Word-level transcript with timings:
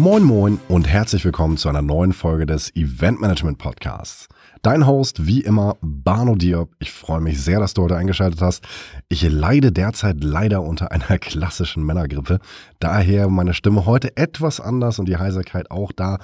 Moin 0.00 0.24
Moin 0.24 0.58
und 0.68 0.88
herzlich 0.88 1.26
willkommen 1.26 1.58
zu 1.58 1.68
einer 1.68 1.82
neuen 1.82 2.14
Folge 2.14 2.46
des 2.46 2.74
Event 2.74 3.20
Management 3.20 3.58
Podcasts. 3.58 4.28
Dein 4.62 4.86
Host, 4.86 5.26
wie 5.26 5.42
immer, 5.42 5.76
Barno 5.82 6.36
Diop. 6.36 6.74
Ich 6.78 6.90
freue 6.90 7.20
mich 7.20 7.38
sehr, 7.42 7.60
dass 7.60 7.74
du 7.74 7.82
heute 7.82 7.98
eingeschaltet 7.98 8.40
hast. 8.40 8.64
Ich 9.10 9.28
leide 9.28 9.72
derzeit 9.72 10.24
leider 10.24 10.62
unter 10.62 10.90
einer 10.90 11.18
klassischen 11.18 11.84
Männergrippe. 11.84 12.38
Daher 12.78 13.28
meine 13.28 13.52
Stimme 13.52 13.84
heute 13.84 14.16
etwas 14.16 14.58
anders 14.58 14.98
und 14.98 15.06
die 15.06 15.18
Heiserkeit 15.18 15.70
auch 15.70 15.92
da. 15.92 16.16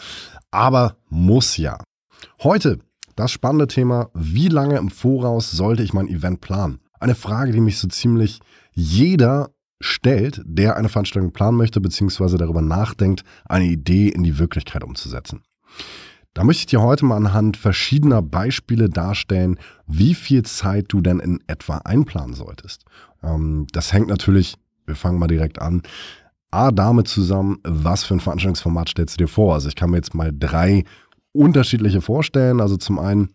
Aber 0.50 0.96
muss 1.10 1.58
ja. 1.58 1.76
Heute 2.42 2.78
das 3.14 3.30
spannende 3.30 3.66
Thema, 3.66 4.08
wie 4.14 4.48
lange 4.48 4.78
im 4.78 4.88
Voraus 4.88 5.50
sollte 5.50 5.82
ich 5.82 5.92
mein 5.92 6.08
Event 6.08 6.40
planen? 6.40 6.80
Eine 6.98 7.14
Frage, 7.14 7.52
die 7.52 7.60
mich 7.60 7.76
so 7.76 7.88
ziemlich 7.88 8.40
jeder 8.72 9.50
stellt, 9.80 10.42
der 10.44 10.76
eine 10.76 10.88
Veranstaltung 10.88 11.32
planen 11.32 11.56
möchte, 11.56 11.80
beziehungsweise 11.80 12.38
darüber 12.38 12.62
nachdenkt, 12.62 13.24
eine 13.44 13.66
Idee 13.66 14.08
in 14.08 14.22
die 14.22 14.38
Wirklichkeit 14.38 14.84
umzusetzen. 14.84 15.42
Da 16.34 16.44
möchte 16.44 16.60
ich 16.60 16.66
dir 16.66 16.82
heute 16.82 17.04
mal 17.06 17.16
anhand 17.16 17.56
verschiedener 17.56 18.20
Beispiele 18.20 18.90
darstellen, 18.90 19.58
wie 19.86 20.14
viel 20.14 20.42
Zeit 20.42 20.86
du 20.88 21.00
denn 21.00 21.18
in 21.18 21.42
etwa 21.46 21.78
einplanen 21.78 22.34
solltest. 22.34 22.84
Ähm, 23.22 23.66
das 23.72 23.92
hängt 23.92 24.08
natürlich, 24.08 24.56
wir 24.84 24.96
fangen 24.96 25.18
mal 25.18 25.28
direkt 25.28 25.60
an, 25.60 25.82
A, 26.50 26.70
damit 26.70 27.08
zusammen, 27.08 27.58
was 27.64 28.04
für 28.04 28.14
ein 28.14 28.20
Veranstaltungsformat 28.20 28.90
stellst 28.90 29.18
du 29.18 29.24
dir 29.24 29.28
vor? 29.28 29.54
Also 29.54 29.68
ich 29.68 29.76
kann 29.76 29.90
mir 29.90 29.96
jetzt 29.96 30.14
mal 30.14 30.32
drei 30.32 30.84
unterschiedliche 31.32 32.00
vorstellen. 32.00 32.60
Also 32.60 32.76
zum 32.76 32.98
einen 32.98 33.30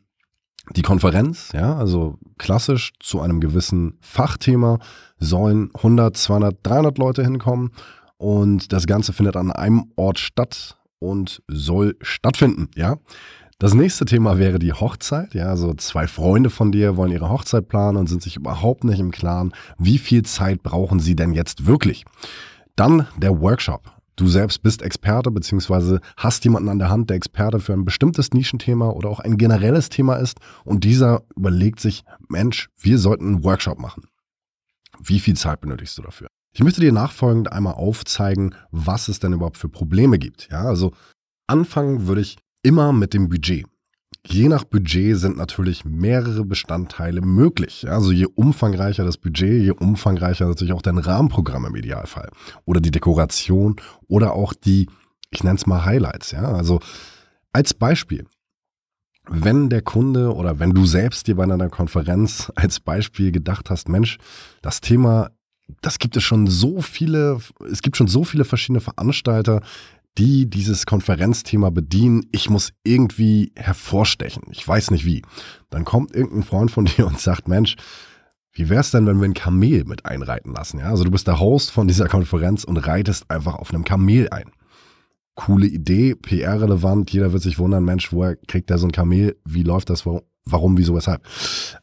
die 0.76 0.82
Konferenz, 0.82 1.52
ja, 1.54 1.76
also 1.76 2.18
klassisch 2.38 2.94
zu 3.00 3.22
einem 3.22 3.40
gewissen 3.40 3.98
Fachthema 4.02 4.80
sollen 5.20 5.70
100, 5.76 6.16
200, 6.16 6.58
300 6.63 6.98
Leute 6.98 7.24
hinkommen 7.24 7.72
und 8.18 8.72
das 8.74 8.88
Ganze 8.88 9.13
findet 9.13 9.36
an 9.36 9.52
einem 9.52 9.91
Ort 9.96 10.20
statt 10.20 10.78
und 11.00 11.41
soll 11.48 11.96
stattfinden, 12.02 12.70
ja. 12.76 12.98
Das 13.60 13.76
nächste 13.76 14.05
Thema 14.05 14.40
wäre 14.40 14.58
die 14.58 14.74
Hochzeit. 14.74 15.36
Ja, 15.36 15.50
also 15.50 15.76
zwei 15.76 16.08
Freunde 16.08 16.50
von 16.50 16.72
dir 16.72 16.98
wollen 16.98 17.12
ihre 17.12 17.30
Hochzeit 17.30 17.68
planen 17.68 17.96
und 17.96 18.08
sind 18.08 18.24
sich 18.24 18.35
überhaupt 18.35 18.84
nicht 18.84 19.00
im 19.00 19.12
Klaren, 19.12 19.54
wie 19.78 20.00
viel 20.00 20.24
Zeit 20.24 20.63
brauchen 20.63 21.00
sie 21.00 21.16
denn 21.16 21.34
jetzt 21.34 21.68
wirklich. 21.68 22.04
Dann 22.76 23.06
der 23.18 23.40
Workshop. 23.40 24.01
Du 24.22 24.27
selbst 24.27 24.62
bist 24.62 24.84
Experte 24.84 25.32
beziehungsweise 25.32 26.00
hast 26.16 26.44
jemanden 26.44 26.70
an 26.70 26.77
der 26.77 26.90
Hand, 26.90 27.10
der 27.10 27.18
Experte 27.18 27.60
für 27.60 27.74
ein 27.74 27.86
bestimmtes 27.86 28.36
Nischenthema 28.36 28.91
oder 28.91 29.10
auch 29.10 29.20
ein 29.20 29.36
generelles 29.36 29.90
Thema 29.90 30.18
ist 30.18 30.38
und 30.63 30.84
dieser 30.84 31.24
überlegt 31.36 31.80
sich, 31.80 32.04
Mensch, 32.30 32.70
wir 32.78 33.00
sollten 33.00 33.26
einen 33.26 33.44
Workshop 33.44 33.80
machen. 33.80 34.04
Wie 35.00 35.20
viel 35.20 35.36
Zeit 35.36 35.60
benötigst 35.62 35.98
du 35.98 36.04
dafür? 36.04 36.28
Ich 36.54 36.63
möchte 36.63 36.82
dir 36.82 36.91
nachfolgend 36.91 37.52
einmal 37.52 37.74
aufzeigen, 37.74 38.54
was 38.70 39.08
es 39.08 39.18
denn 39.18 39.34
überhaupt 39.34 39.58
für 39.58 39.70
Probleme 39.70 40.20
gibt. 40.20 40.50
Ja, 40.52 40.66
also 40.66 40.91
anfangen 41.48 42.06
würde 42.06 42.22
ich 42.22 42.38
immer 42.62 42.94
mit 42.94 43.16
dem 43.16 43.28
Budget. 43.28 43.66
Je 44.27 44.48
nach 44.48 44.64
Budget 44.64 45.18
sind 45.18 45.38
natürlich 45.38 45.84
mehrere 45.84 46.46
Bestandteile 46.46 47.22
möglich. 47.22 47.90
Also 47.90 48.12
je 48.12 48.28
umfangreicher 48.36 49.04
das 49.04 49.18
Budget, 49.18 49.63
je 49.63 49.72
umfangreicher 49.72 50.48
natürlich 50.48 50.74
auch 50.74 50.84
dein 50.84 51.00
Rahmenprogramm 51.00 51.66
im 51.66 51.76
Idealfall. 51.76 52.30
Oder 52.66 52.82
die 52.82 52.91
Dekoration 52.91 53.78
oder 54.08 54.34
auch 54.34 54.54
die, 54.54 54.88
ich 55.32 55.44
nenne 55.44 55.55
es 55.55 55.66
mal 55.66 55.86
Highlights. 55.86 56.32
Ja, 56.32 56.44
also 56.44 56.80
als 57.52 57.74
Beispiel. 57.74 58.26
Wenn 59.28 59.70
der 59.70 59.82
Kunde 59.82 60.34
oder 60.34 60.60
wenn 60.60 60.72
du 60.72 60.85
selbst 60.85 61.28
dir 61.28 61.35
bei 61.35 61.44
einer 61.44 61.70
Konferenz 61.70 62.52
als 62.56 62.80
Beispiel 62.80 63.32
gedacht 63.32 63.70
hast, 63.70 63.90
Mensch, 63.90 64.18
das 64.62 64.81
Thema 64.81 65.31
das 65.81 66.00
gibt 66.00 66.18
es 66.18 66.24
schon 66.24 66.47
so 66.47 66.81
viele, 66.81 67.40
es 67.72 67.81
gibt 67.81 67.97
schon 67.97 68.08
so 68.08 68.24
viele 68.24 68.46
verschiedene 68.46 68.81
Veranstalter, 68.81 69.62
die 70.17 70.49
dieses 70.49 70.85
Konferenzthema 70.85 71.69
bedienen. 71.69 72.27
Ich 72.31 72.49
muss 72.49 72.73
irgendwie 72.83 73.51
hervorstechen. 73.55 74.44
Ich 74.51 74.67
weiß 74.67 74.91
nicht 74.91 75.05
wie. 75.05 75.22
Dann 75.69 75.85
kommt 75.85 76.13
irgendein 76.13 76.44
Freund 76.44 76.72
von 76.72 76.85
dir 76.97 77.07
und 77.07 77.19
sagt, 77.19 77.47
Mensch, 77.47 77.75
wie 78.53 78.69
wäre 78.69 78.81
es 78.81 78.91
denn, 78.91 79.05
wenn 79.05 79.19
wir 79.19 79.25
ein 79.25 79.33
Kamel 79.33 79.85
mit 79.85 80.05
einreiten 80.05 80.53
lassen? 80.53 80.79
Ja, 80.79 80.89
also 80.89 81.03
du 81.05 81.11
bist 81.11 81.27
der 81.27 81.39
Host 81.39 81.71
von 81.71 81.88
dieser 81.88 82.07
Konferenz 82.07 82.63
und 82.63 82.77
reitest 82.77 83.31
einfach 83.31 83.55
auf 83.55 83.73
einem 83.73 83.85
Kamel 83.85 84.29
ein. 84.29 84.51
Coole 85.35 85.67
Idee, 85.67 86.16
PR-relevant. 86.16 87.11
Jeder 87.11 87.31
wird 87.31 87.44
sich 87.44 87.57
wundern, 87.57 87.85
Mensch, 87.85 88.11
woher 88.11 88.35
kriegt 88.35 88.69
der 88.69 88.77
so 88.77 88.88
ein 88.88 88.91
Kamel? 88.91 89.38
Wie 89.45 89.63
läuft 89.63 89.89
das? 89.89 90.05
Warum, 90.05 90.77
wieso, 90.77 90.94
weshalb? 90.95 91.25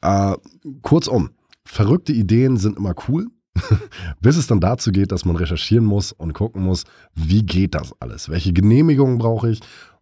Äh, 0.03 0.34
kurzum, 0.83 1.31
verrückte 1.65 2.12
Ideen 2.12 2.59
sind 2.59 2.77
immer 2.77 2.94
cool. 3.09 3.28
Bis 4.21 4.37
es 4.37 4.47
dann 4.47 4.61
dazu 4.61 4.93
geht, 4.93 5.13
dass 5.13 5.25
man 5.25 5.37
recherchieren 5.37 5.85
muss 5.85 6.13
und 6.13 6.33
gucken 6.33 6.63
muss, 6.63 6.85
wie 7.15 7.43
geht 7.43 7.75
das 7.75 7.95
alles? 8.01 8.29
Welche 8.29 8.53
Genehmigungen 8.53 9.19
brauche 9.19 9.51
ich? 9.51 9.61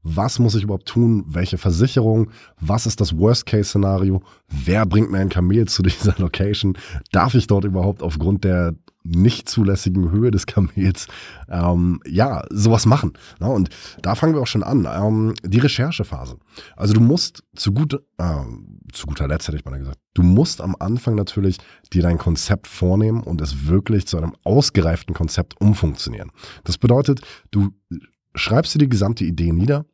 Was 0.09 0.39
muss 0.39 0.55
ich 0.55 0.63
überhaupt 0.63 0.87
tun? 0.87 1.25
Welche 1.27 1.59
Versicherung? 1.59 2.31
Was 2.61 2.87
ist 2.87 3.01
das 3.01 3.19
Worst-Case-Szenario? 3.19 4.23
Wer 4.49 4.87
bringt 4.87 5.11
mir 5.11 5.19
ein 5.19 5.29
Kamel 5.29 5.67
zu 5.67 5.83
dieser 5.85 6.15
Location? 6.19 6.79
Darf 7.11 7.35
ich 7.35 7.49
dort 7.49 7.65
überhaupt 7.65 8.03
aufgrund 8.03 8.45
der 8.45 8.75
nicht 9.09 9.49
zulässigen 9.49 10.11
Höhe 10.11 10.31
des 10.31 10.47
Kamels 10.47 11.07
ähm, 11.49 12.01
ja 12.07 12.45
sowas 12.51 12.87
machen? 12.87 13.13
Na, 13.39 13.49
und 13.49 13.71
da 14.03 14.15
fangen 14.15 14.35
wir 14.35 14.43
auch 14.43 14.47
schon 14.47 14.63
an. 14.63 14.87
Ähm, 14.91 15.35
die 15.45 15.59
Recherchephase. 15.59 16.37
Also 16.77 16.95
du 16.95 17.01
musst 17.01 17.43
zu 17.55 17.73
gut, 17.73 17.95
äh, 18.19 18.35
zu 18.93 19.07
guter 19.07 19.29
Letzt 19.29 19.49
hätte 19.49 19.59
ich 19.59 19.65
mal 19.65 19.79
gesagt, 19.79 19.99
du 20.15 20.23
musst 20.23 20.61
am 20.61 20.77
Anfang 20.79 21.15
natürlich 21.15 21.59
dir 21.93 22.03
dein 22.03 22.19
Konzept 22.19 22.67
vornehmen 22.67 23.23
und 23.23 23.41
es 23.41 23.67
wirklich 23.67 24.07
zu 24.07 24.17
einem 24.17 24.35
ausgereiften 24.45 25.15
Konzept 25.15 25.61
umfunktionieren. 25.61 26.31
Das 26.65 26.79
bedeutet, 26.79 27.21
du 27.51 27.71
schreibst 28.35 28.75
dir 28.75 28.79
die 28.79 28.89
gesamte 28.89 29.25
Idee 29.25 29.53
nieder, 29.53 29.87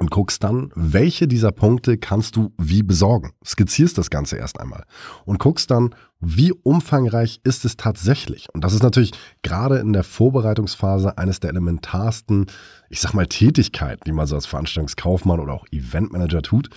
und 0.00 0.10
guckst 0.10 0.42
dann, 0.42 0.72
welche 0.74 1.28
dieser 1.28 1.52
Punkte 1.52 1.98
kannst 1.98 2.34
du 2.34 2.52
wie 2.58 2.82
besorgen. 2.82 3.32
Skizzierst 3.44 3.98
das 3.98 4.10
Ganze 4.10 4.36
erst 4.36 4.58
einmal 4.58 4.84
und 5.26 5.38
guckst 5.38 5.70
dann, 5.70 5.94
wie 6.20 6.52
umfangreich 6.52 7.40
ist 7.44 7.64
es 7.64 7.76
tatsächlich. 7.76 8.48
Und 8.52 8.62
das 8.62 8.74
ist 8.74 8.82
natürlich 8.82 9.12
gerade 9.42 9.78
in 9.78 9.92
der 9.92 10.04
Vorbereitungsphase 10.04 11.16
eines 11.16 11.40
der 11.40 11.50
elementarsten, 11.50 12.46
ich 12.90 13.00
sag 13.00 13.14
mal, 13.14 13.26
Tätigkeiten, 13.26 14.02
die 14.06 14.12
man 14.12 14.26
so 14.26 14.34
als 14.34 14.44
Veranstaltungskaufmann 14.44 15.40
oder 15.40 15.54
auch 15.54 15.66
Eventmanager 15.70 16.42
tut. 16.42 16.68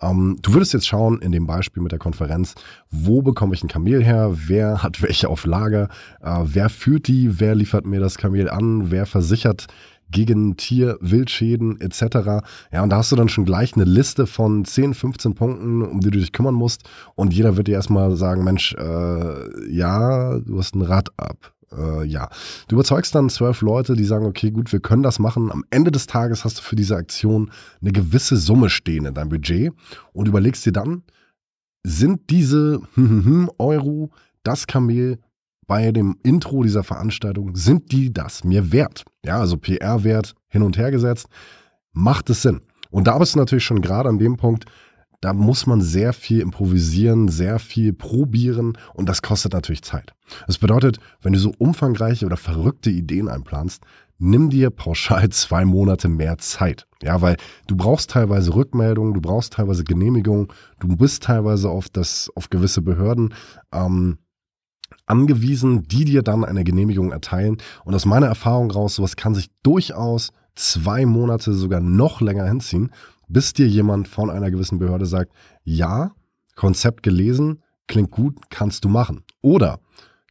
Ähm, 0.00 0.38
du 0.42 0.52
würdest 0.54 0.72
jetzt 0.72 0.86
schauen, 0.86 1.20
in 1.20 1.32
dem 1.32 1.46
Beispiel 1.46 1.82
mit 1.82 1.90
der 1.90 1.98
Konferenz, 1.98 2.54
wo 2.90 3.22
bekomme 3.22 3.54
ich 3.54 3.64
ein 3.64 3.68
Kamel 3.68 4.04
her, 4.04 4.32
wer 4.46 4.84
hat 4.84 5.02
welche 5.02 5.28
auf 5.28 5.46
Lager, 5.46 5.88
äh, 6.20 6.40
wer 6.44 6.68
führt 6.68 7.08
die, 7.08 7.40
wer 7.40 7.56
liefert 7.56 7.86
mir 7.86 7.98
das 7.98 8.18
Kamel 8.18 8.48
an, 8.50 8.92
wer 8.92 9.06
versichert 9.06 9.66
gegen 10.12 10.56
Tier, 10.56 10.98
Wildschäden 11.00 11.80
etc. 11.80 12.44
Ja, 12.70 12.82
und 12.82 12.90
da 12.90 12.98
hast 12.98 13.10
du 13.10 13.16
dann 13.16 13.28
schon 13.28 13.44
gleich 13.44 13.74
eine 13.74 13.84
Liste 13.84 14.26
von 14.26 14.64
10, 14.64 14.94
15 14.94 15.34
Punkten, 15.34 15.82
um 15.82 16.00
die 16.00 16.10
du 16.10 16.18
dich 16.18 16.32
kümmern 16.32 16.54
musst. 16.54 16.88
Und 17.16 17.34
jeder 17.34 17.56
wird 17.56 17.66
dir 17.66 17.74
erstmal 17.74 18.14
sagen, 18.16 18.44
Mensch, 18.44 18.74
äh, 18.74 19.74
ja, 19.74 20.38
du 20.38 20.58
hast 20.58 20.76
ein 20.76 20.82
Rad 20.82 21.10
ab. 21.16 21.52
Äh, 21.76 22.04
ja, 22.04 22.28
du 22.68 22.76
überzeugst 22.76 23.14
dann 23.14 23.30
zwölf 23.30 23.62
Leute, 23.62 23.94
die 23.94 24.04
sagen, 24.04 24.26
okay, 24.26 24.50
gut, 24.50 24.72
wir 24.72 24.80
können 24.80 25.02
das 25.02 25.18
machen. 25.18 25.50
Am 25.50 25.64
Ende 25.70 25.90
des 25.90 26.06
Tages 26.06 26.44
hast 26.44 26.58
du 26.58 26.62
für 26.62 26.76
diese 26.76 26.96
Aktion 26.96 27.50
eine 27.80 27.92
gewisse 27.92 28.36
Summe 28.36 28.68
stehen 28.68 29.06
in 29.06 29.14
deinem 29.14 29.30
Budget 29.30 29.72
und 30.12 30.28
überlegst 30.28 30.64
dir 30.66 30.72
dann, 30.72 31.02
sind 31.84 32.30
diese 32.30 32.80
Euro 33.58 34.10
das 34.44 34.66
Kamel, 34.66 35.18
bei 35.66 35.92
dem 35.92 36.18
Intro 36.22 36.62
dieser 36.62 36.84
Veranstaltung, 36.84 37.54
sind 37.54 37.92
die 37.92 38.12
das 38.12 38.44
mir 38.44 38.72
wert? 38.72 39.04
Ja, 39.24 39.40
also 39.40 39.56
PR-Wert 39.56 40.34
hin 40.48 40.62
und 40.62 40.76
her 40.76 40.90
gesetzt. 40.90 41.28
Macht 41.92 42.30
es 42.30 42.42
Sinn? 42.42 42.60
Und 42.90 43.06
da 43.06 43.18
bist 43.18 43.34
du 43.34 43.38
natürlich 43.38 43.64
schon 43.64 43.80
gerade 43.80 44.08
an 44.08 44.18
dem 44.18 44.36
Punkt, 44.36 44.66
da 45.22 45.32
muss 45.32 45.66
man 45.66 45.80
sehr 45.80 46.12
viel 46.12 46.40
improvisieren, 46.40 47.28
sehr 47.28 47.60
viel 47.60 47.92
probieren 47.92 48.76
und 48.92 49.08
das 49.08 49.22
kostet 49.22 49.52
natürlich 49.52 49.82
Zeit. 49.82 50.12
Das 50.48 50.58
bedeutet, 50.58 50.98
wenn 51.20 51.32
du 51.32 51.38
so 51.38 51.54
umfangreiche 51.58 52.26
oder 52.26 52.36
verrückte 52.36 52.90
Ideen 52.90 53.28
einplanst, 53.28 53.84
nimm 54.18 54.50
dir 54.50 54.70
pauschal 54.70 55.28
zwei 55.30 55.64
Monate 55.64 56.08
mehr 56.08 56.38
Zeit. 56.38 56.86
Ja, 57.02 57.20
weil 57.20 57.36
du 57.68 57.76
brauchst 57.76 58.10
teilweise 58.10 58.54
Rückmeldungen, 58.54 59.14
du 59.14 59.20
brauchst 59.20 59.52
teilweise 59.52 59.84
Genehmigungen, 59.84 60.48
du 60.80 60.88
bist 60.88 61.22
teilweise 61.22 61.70
auf 61.70 61.88
das, 61.88 62.28
auf 62.34 62.50
gewisse 62.50 62.82
Behörden 62.82 63.32
ähm, 63.72 64.18
angewiesen, 65.06 65.82
die 65.88 66.04
dir 66.04 66.22
dann 66.22 66.44
eine 66.44 66.64
Genehmigung 66.64 67.12
erteilen. 67.12 67.58
Und 67.84 67.94
aus 67.94 68.06
meiner 68.06 68.26
Erfahrung 68.26 68.70
raus, 68.70 68.94
sowas 68.94 69.16
kann 69.16 69.34
sich 69.34 69.50
durchaus 69.62 70.32
zwei 70.54 71.06
Monate, 71.06 71.54
sogar 71.54 71.80
noch 71.80 72.20
länger 72.20 72.46
hinziehen, 72.46 72.92
bis 73.28 73.52
dir 73.52 73.66
jemand 73.66 74.08
von 74.08 74.30
einer 74.30 74.50
gewissen 74.50 74.78
Behörde 74.78 75.06
sagt, 75.06 75.32
ja, 75.64 76.12
Konzept 76.54 77.02
gelesen, 77.02 77.62
klingt 77.86 78.10
gut, 78.10 78.36
kannst 78.50 78.84
du 78.84 78.88
machen. 78.88 79.24
Oder 79.40 79.80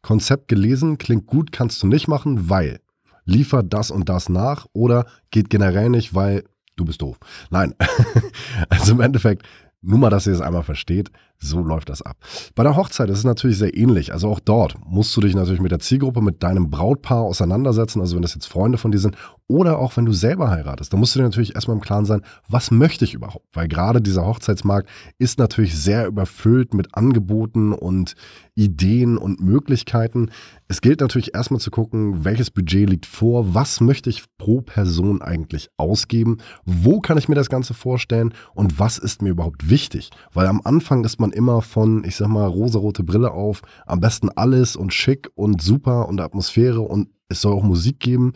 Konzept 0.01 0.47
gelesen, 0.47 0.97
klingt 0.97 1.25
gut, 1.27 1.51
kannst 1.51 1.81
du 1.83 1.88
nicht 1.88 2.07
machen, 2.07 2.50
weil 2.50 2.79
liefert 3.25 3.74
das 3.74 3.91
und 3.91 4.09
das 4.09 4.29
nach 4.29 4.65
oder 4.74 5.06
geht 5.31 5.50
generell 5.50 5.89
nicht, 5.89 6.13
weil 6.13 6.44
du 6.75 6.85
bist 6.85 7.01
doof. 7.01 7.17
Nein, 7.50 7.75
also 8.69 8.94
im 8.94 9.01
Endeffekt, 9.01 9.47
nur 9.81 10.00
mal, 10.00 10.09
dass 10.09 10.27
ihr 10.27 10.33
es 10.33 10.41
einmal 10.41 10.63
versteht, 10.63 11.12
So 11.43 11.63
läuft 11.63 11.89
das 11.89 12.03
ab. 12.03 12.17
Bei 12.53 12.61
der 12.61 12.75
Hochzeit 12.75 13.09
ist 13.09 13.17
es 13.17 13.23
natürlich 13.23 13.57
sehr 13.57 13.75
ähnlich. 13.75 14.13
Also 14.13 14.29
auch 14.29 14.39
dort 14.39 14.75
musst 14.85 15.15
du 15.17 15.21
dich 15.21 15.33
natürlich 15.33 15.59
mit 15.59 15.71
der 15.71 15.79
Zielgruppe, 15.79 16.21
mit 16.21 16.43
deinem 16.43 16.69
Brautpaar 16.69 17.23
auseinandersetzen. 17.23 17.99
Also 17.99 18.15
wenn 18.15 18.21
das 18.21 18.35
jetzt 18.35 18.45
Freunde 18.45 18.77
von 18.77 18.91
dir 18.91 18.99
sind 18.99 19.17
oder 19.47 19.79
auch 19.79 19.97
wenn 19.97 20.05
du 20.05 20.13
selber 20.13 20.51
heiratest, 20.51 20.93
dann 20.93 20.99
musst 20.99 21.15
du 21.15 21.19
dir 21.19 21.25
natürlich 21.25 21.55
erstmal 21.55 21.75
im 21.75 21.81
Klaren 21.81 22.05
sein, 22.05 22.21
was 22.47 22.69
möchte 22.69 23.05
ich 23.05 23.15
überhaupt? 23.15 23.47
Weil 23.53 23.67
gerade 23.67 24.01
dieser 24.01 24.25
Hochzeitsmarkt 24.25 24.88
ist 25.17 25.39
natürlich 25.39 25.75
sehr 25.75 26.05
überfüllt 26.05 26.75
mit 26.75 26.95
Angeboten 26.95 27.73
und 27.73 28.15
Ideen 28.55 29.17
und 29.17 29.41
Möglichkeiten. 29.41 30.29
Es 30.67 30.81
gilt 30.81 31.01
natürlich 31.01 31.33
erstmal 31.33 31.59
zu 31.59 31.71
gucken, 31.71 32.23
welches 32.23 32.51
Budget 32.51 32.89
liegt 32.89 33.05
vor, 33.05 33.53
was 33.53 33.81
möchte 33.81 34.09
ich 34.09 34.23
pro 34.38 34.61
Person 34.61 35.21
eigentlich 35.21 35.69
ausgeben, 35.77 36.38
wo 36.65 36.99
kann 36.99 37.17
ich 37.17 37.27
mir 37.27 37.35
das 37.35 37.49
Ganze 37.49 37.73
vorstellen 37.73 38.33
und 38.53 38.79
was 38.79 38.97
ist 38.97 39.21
mir 39.21 39.29
überhaupt 39.29 39.69
wichtig? 39.69 40.11
Weil 40.33 40.47
am 40.47 40.61
Anfang 40.63 41.03
ist 41.03 41.19
man 41.19 41.30
immer 41.31 41.61
von, 41.61 42.03
ich 42.03 42.15
sag 42.15 42.27
mal, 42.27 42.45
rosarote 42.45 43.03
Brille 43.03 43.31
auf, 43.31 43.61
am 43.85 43.99
besten 43.99 44.29
alles 44.29 44.75
und 44.75 44.93
schick 44.93 45.29
und 45.35 45.61
super 45.61 46.07
und 46.07 46.21
Atmosphäre 46.21 46.81
und 46.81 47.09
es 47.29 47.41
soll 47.41 47.53
auch 47.53 47.63
Musik 47.63 47.99
geben. 47.99 48.33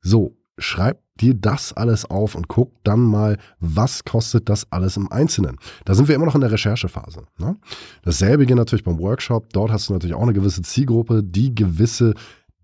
So, 0.00 0.36
schreib 0.58 1.00
dir 1.20 1.34
das 1.34 1.72
alles 1.72 2.04
auf 2.04 2.34
und 2.34 2.48
guck 2.48 2.72
dann 2.84 3.00
mal, 3.00 3.38
was 3.60 4.04
kostet 4.04 4.48
das 4.48 4.70
alles 4.70 4.96
im 4.96 5.10
Einzelnen. 5.10 5.56
Da 5.84 5.94
sind 5.94 6.08
wir 6.08 6.14
immer 6.14 6.26
noch 6.26 6.34
in 6.34 6.40
der 6.40 6.52
Recherchephase. 6.52 7.22
Ne? 7.38 7.56
Dasselbe 8.02 8.46
geht 8.46 8.56
natürlich 8.56 8.84
beim 8.84 8.98
Workshop. 8.98 9.52
Dort 9.52 9.70
hast 9.70 9.88
du 9.88 9.92
natürlich 9.92 10.14
auch 10.14 10.22
eine 10.22 10.32
gewisse 10.32 10.62
Zielgruppe, 10.62 11.22
die 11.22 11.54
gewisse 11.54 12.14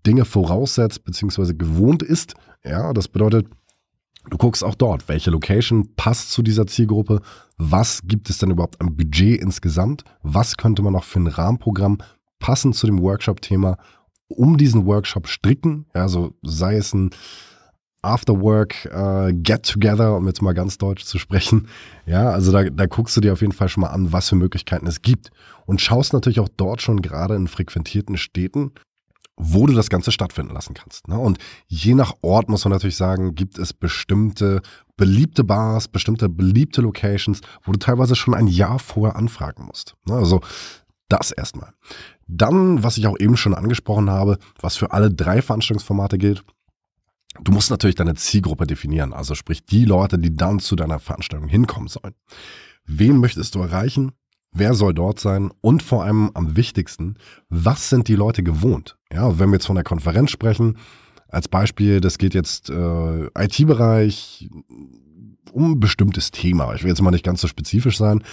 Dinge 0.05 0.25
voraussetzt 0.25 1.03
bzw. 1.03 1.53
gewohnt 1.53 2.03
ist. 2.03 2.35
Ja, 2.63 2.93
das 2.93 3.07
bedeutet, 3.07 3.47
du 4.29 4.37
guckst 4.37 4.63
auch 4.63 4.75
dort, 4.75 5.07
welche 5.07 5.31
Location 5.31 5.95
passt 5.95 6.31
zu 6.31 6.41
dieser 6.41 6.67
Zielgruppe, 6.67 7.21
was 7.57 8.01
gibt 8.03 8.29
es 8.29 8.37
denn 8.37 8.51
überhaupt 8.51 8.79
am 8.81 8.95
Budget 8.95 9.41
insgesamt, 9.41 10.03
was 10.23 10.57
könnte 10.57 10.81
man 10.81 10.93
noch 10.93 11.03
für 11.03 11.19
ein 11.19 11.27
Rahmenprogramm 11.27 11.99
passend 12.39 12.75
zu 12.75 12.87
dem 12.87 13.01
Workshop-Thema 13.01 13.77
um 14.27 14.57
diesen 14.57 14.85
Workshop 14.85 15.27
stricken. 15.27 15.85
Also 15.93 16.33
sei 16.41 16.75
es 16.75 16.93
ein 16.93 17.11
Afterwork 18.01 18.85
äh, 18.85 19.33
Get 19.33 19.63
Together, 19.63 20.15
um 20.15 20.27
jetzt 20.27 20.41
mal 20.41 20.53
ganz 20.53 20.77
deutsch 20.77 21.03
zu 21.03 21.17
sprechen. 21.17 21.67
Ja, 22.05 22.29
also 22.29 22.51
da, 22.51 22.63
da 22.69 22.85
guckst 22.85 23.17
du 23.17 23.21
dir 23.21 23.33
auf 23.33 23.41
jeden 23.41 23.53
Fall 23.53 23.69
schon 23.69 23.81
mal 23.81 23.89
an, 23.89 24.11
was 24.11 24.29
für 24.29 24.35
Möglichkeiten 24.35 24.87
es 24.87 25.01
gibt. 25.01 25.31
Und 25.65 25.81
schaust 25.81 26.13
natürlich 26.13 26.39
auch 26.39 26.49
dort 26.55 26.81
schon 26.81 27.01
gerade 27.01 27.35
in 27.35 27.47
frequentierten 27.47 28.17
Städten, 28.17 28.71
wo 29.37 29.67
du 29.67 29.73
das 29.73 29.89
Ganze 29.89 30.11
stattfinden 30.11 30.53
lassen 30.53 30.73
kannst. 30.73 31.07
Ne? 31.07 31.17
Und 31.17 31.37
je 31.67 31.93
nach 31.93 32.13
Ort 32.21 32.49
muss 32.49 32.63
man 32.63 32.71
natürlich 32.71 32.95
sagen, 32.95 33.35
gibt 33.35 33.57
es 33.57 33.73
bestimmte 33.73 34.61
beliebte 34.97 35.43
Bars, 35.43 35.87
bestimmte 35.87 36.29
beliebte 36.29 36.81
Locations, 36.81 37.41
wo 37.63 37.73
du 37.73 37.79
teilweise 37.79 38.15
schon 38.15 38.33
ein 38.33 38.47
Jahr 38.47 38.79
vorher 38.79 39.17
anfragen 39.17 39.65
musst. 39.65 39.95
Ne? 40.05 40.15
Also 40.15 40.41
das 41.09 41.31
erstmal. 41.31 41.73
Dann, 42.27 42.81
was 42.81 42.97
ich 42.97 43.07
auch 43.07 43.19
eben 43.19 43.37
schon 43.37 43.53
angesprochen 43.53 44.09
habe, 44.09 44.37
was 44.59 44.77
für 44.77 44.91
alle 44.91 45.11
drei 45.11 45.41
Veranstaltungsformate 45.41 46.17
gilt, 46.17 46.43
Du 47.41 47.51
musst 47.51 47.69
natürlich 47.69 47.95
deine 47.95 48.15
Zielgruppe 48.15 48.65
definieren, 48.65 49.13
also 49.13 49.35
sprich 49.35 49.65
die 49.65 49.83
Leute, 49.83 50.17
die 50.17 50.35
dann 50.35 50.59
zu 50.59 50.75
deiner 50.75 50.99
Veranstaltung 50.99 51.49
hinkommen 51.49 51.89
sollen. 51.89 52.15
Wen 52.85 53.17
möchtest 53.17 53.55
du 53.55 53.59
erreichen? 53.59 54.13
Wer 54.57 54.73
soll 54.73 54.93
dort 54.93 55.19
sein? 55.19 55.51
Und 55.59 55.83
vor 55.83 56.05
allem 56.05 56.31
am 56.33 56.55
wichtigsten, 56.55 57.15
was 57.49 57.89
sind 57.89 58.07
die 58.07 58.15
Leute 58.15 58.41
gewohnt? 58.41 58.97
Ja, 59.11 59.37
wenn 59.37 59.49
wir 59.49 59.55
jetzt 59.55 59.67
von 59.67 59.75
der 59.75 59.83
Konferenz 59.83 60.31
sprechen, 60.31 60.77
als 61.27 61.49
Beispiel, 61.49 61.99
das 61.99 62.17
geht 62.17 62.33
jetzt 62.33 62.69
äh, 62.69 63.25
IT-Bereich 63.37 64.49
um 65.51 65.71
ein 65.71 65.79
bestimmtes 65.81 66.31
Thema. 66.31 66.73
Ich 66.73 66.83
will 66.83 66.89
jetzt 66.89 67.01
mal 67.01 67.11
nicht 67.11 67.25
ganz 67.25 67.41
so 67.41 67.49
spezifisch 67.49 67.97
sein. 67.97 68.23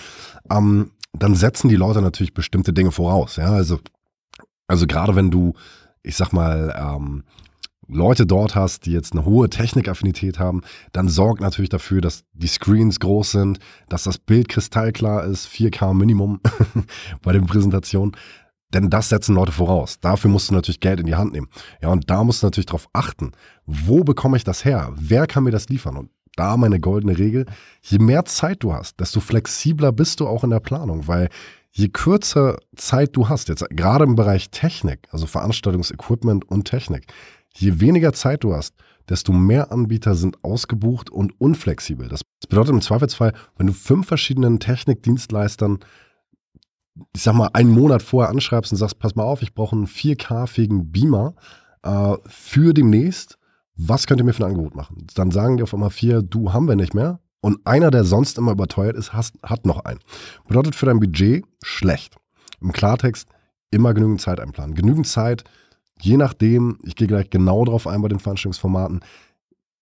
Ähm, 0.49 0.93
dann 1.13 1.35
setzen 1.35 1.69
die 1.69 1.77
Leute 1.77 2.01
natürlich 2.01 2.35
bestimmte 2.35 2.73
Dinge 2.73 2.93
voraus. 2.93 3.35
Ja, 3.35 3.51
also, 3.51 3.81
also 4.69 4.87
gerade 4.87 5.17
wenn 5.17 5.33
du, 5.33 5.55
ich 6.05 6.15
sag 6.15 6.33
mal, 6.33 6.73
ähm, 6.79 7.25
Leute 7.89 8.27
dort 8.27 8.55
hast, 8.55 8.87
die 8.87 8.93
jetzt 8.93 9.13
eine 9.13 9.25
hohe 9.25 9.51
Technikaffinität 9.51 10.39
haben, 10.39 10.63
dann 10.93 11.09
sorg 11.09 11.41
natürlich 11.41 11.69
dafür, 11.69 12.01
dass 12.01 12.25
die 12.33 12.47
Screens 12.47 13.01
groß 13.01 13.33
sind, 13.33 13.59
dass 13.89 14.05
das 14.05 14.19
Bild 14.19 14.49
kristallklar 14.49 15.25
ist, 15.25 15.49
4K 15.49 15.95
Minimum 15.95 16.41
bei 17.23 17.33
den 17.33 17.47
Präsentationen. 17.47 18.13
Denn 18.73 18.89
das 18.89 19.11
setzen 19.11 19.35
Leute 19.35 19.53
voraus. 19.53 20.01
Dafür 20.01 20.31
musst 20.31 20.51
du 20.51 20.55
natürlich 20.55 20.81
Geld 20.81 21.01
in 21.01 21.07
die 21.07 21.15
Hand 21.15 21.33
nehmen. 21.33 21.49
Ja, 21.83 21.89
und 21.91 22.09
da 22.09 22.25
musst 22.25 22.43
du 22.43 22.47
natürlich 22.47 22.67
darauf 22.67 22.89
achten, 22.93 23.33
wo 23.67 24.03
bekomme 24.03 24.37
ich 24.37 24.45
das 24.45 24.65
her? 24.65 24.93
Wer 24.97 25.27
kann 25.27 25.45
mir 25.45 25.51
das 25.51 25.69
liefern? 25.69 25.97
Und 25.97 26.11
da 26.37 26.57
meine 26.57 26.81
goldene 26.81 27.19
Regel, 27.19 27.47
je 27.83 27.99
mehr 27.99 28.25
Zeit 28.25 28.63
du 28.63 28.73
hast, 28.73 28.99
desto 29.01 29.21
flexibler 29.21 29.93
bist 29.93 30.21
du 30.21 30.27
auch 30.27 30.45
in 30.45 30.51
der 30.51 30.61
Planung, 30.61 31.07
weil 31.07 31.29
je 31.73 31.89
kürzer 31.89 32.59
Zeit 32.77 33.17
du 33.17 33.29
hast, 33.29 33.49
jetzt 33.49 33.69
gerade 33.71 34.05
im 34.05 34.15
Bereich 34.15 34.51
Technik, 34.51 35.09
also 35.11 35.27
Veranstaltungsequipment 35.27 36.49
und 36.51 36.65
Technik, 36.65 37.07
Je 37.55 37.81
weniger 37.81 38.13
Zeit 38.13 38.45
du 38.45 38.55
hast, 38.55 38.75
desto 39.09 39.33
mehr 39.33 39.73
Anbieter 39.73 40.15
sind 40.15 40.43
ausgebucht 40.45 41.11
und 41.11 41.39
unflexibel. 41.41 42.09
Das 42.09 42.23
bedeutet 42.49 42.75
im 42.75 42.81
Zweifelsfall, 42.81 43.33
wenn 43.57 43.67
du 43.67 43.73
fünf 43.73 44.07
verschiedenen 44.07 44.61
Technikdienstleistern, 44.61 45.81
ich 47.15 47.23
sag 47.23 47.35
mal, 47.35 47.51
einen 47.53 47.73
Monat 47.73 48.03
vorher 48.03 48.31
anschreibst 48.31 48.73
und 48.73 48.79
sagst, 48.79 48.99
pass 48.99 49.15
mal 49.15 49.25
auf, 49.25 49.43
ich 49.43 49.55
brauche 49.55 49.77
einen 49.77 49.87
4K-fähigen 49.87 50.93
Beamer 50.93 51.35
äh, 51.83 52.17
für 52.27 52.75
demnächst, 52.75 53.39
was 53.77 54.07
könnt 54.07 54.21
ihr 54.21 54.25
mir 54.25 54.35
für 54.35 54.45
ein 54.45 54.53
Angebot 54.53 54.75
machen? 54.75 55.07
Dann 55.15 55.31
sagen 55.31 55.57
die 55.57 55.63
auf 55.63 55.75
einmal 55.75 55.91
vier, 55.91 56.23
du 56.23 56.53
haben 56.53 56.69
wir 56.69 56.77
nicht 56.77 56.95
mehr. 56.95 57.21
Und 57.41 57.67
einer, 57.67 57.91
der 57.91 58.05
sonst 58.05 58.39
immer 58.39 58.53
überteuert 58.53 58.97
ist, 58.97 59.13
hast, 59.13 59.35
hat 59.43 59.67
noch 59.67 59.85
einen. 59.85 59.99
Bedeutet 60.47 60.77
für 60.77 60.87
dein 60.87 61.01
Budget 61.01 61.45
schlecht. 61.63 62.17
Im 62.61 62.73
Klartext 62.73 63.29
immer 63.71 63.95
genügend 63.95 64.21
Zeit 64.21 64.39
einplanen. 64.39 64.77
Genügend 64.77 65.09
Zeit, 65.09 65.43
je 66.03 66.17
nachdem, 66.17 66.79
ich 66.83 66.97
gehe 66.97 67.07
gleich 67.07 67.31
genau 67.31 67.65
drauf 67.65 67.87
ein 67.87 68.03
bei 68.03 68.09
den 68.09 68.19
Veranstaltungsformaten, 68.19 69.01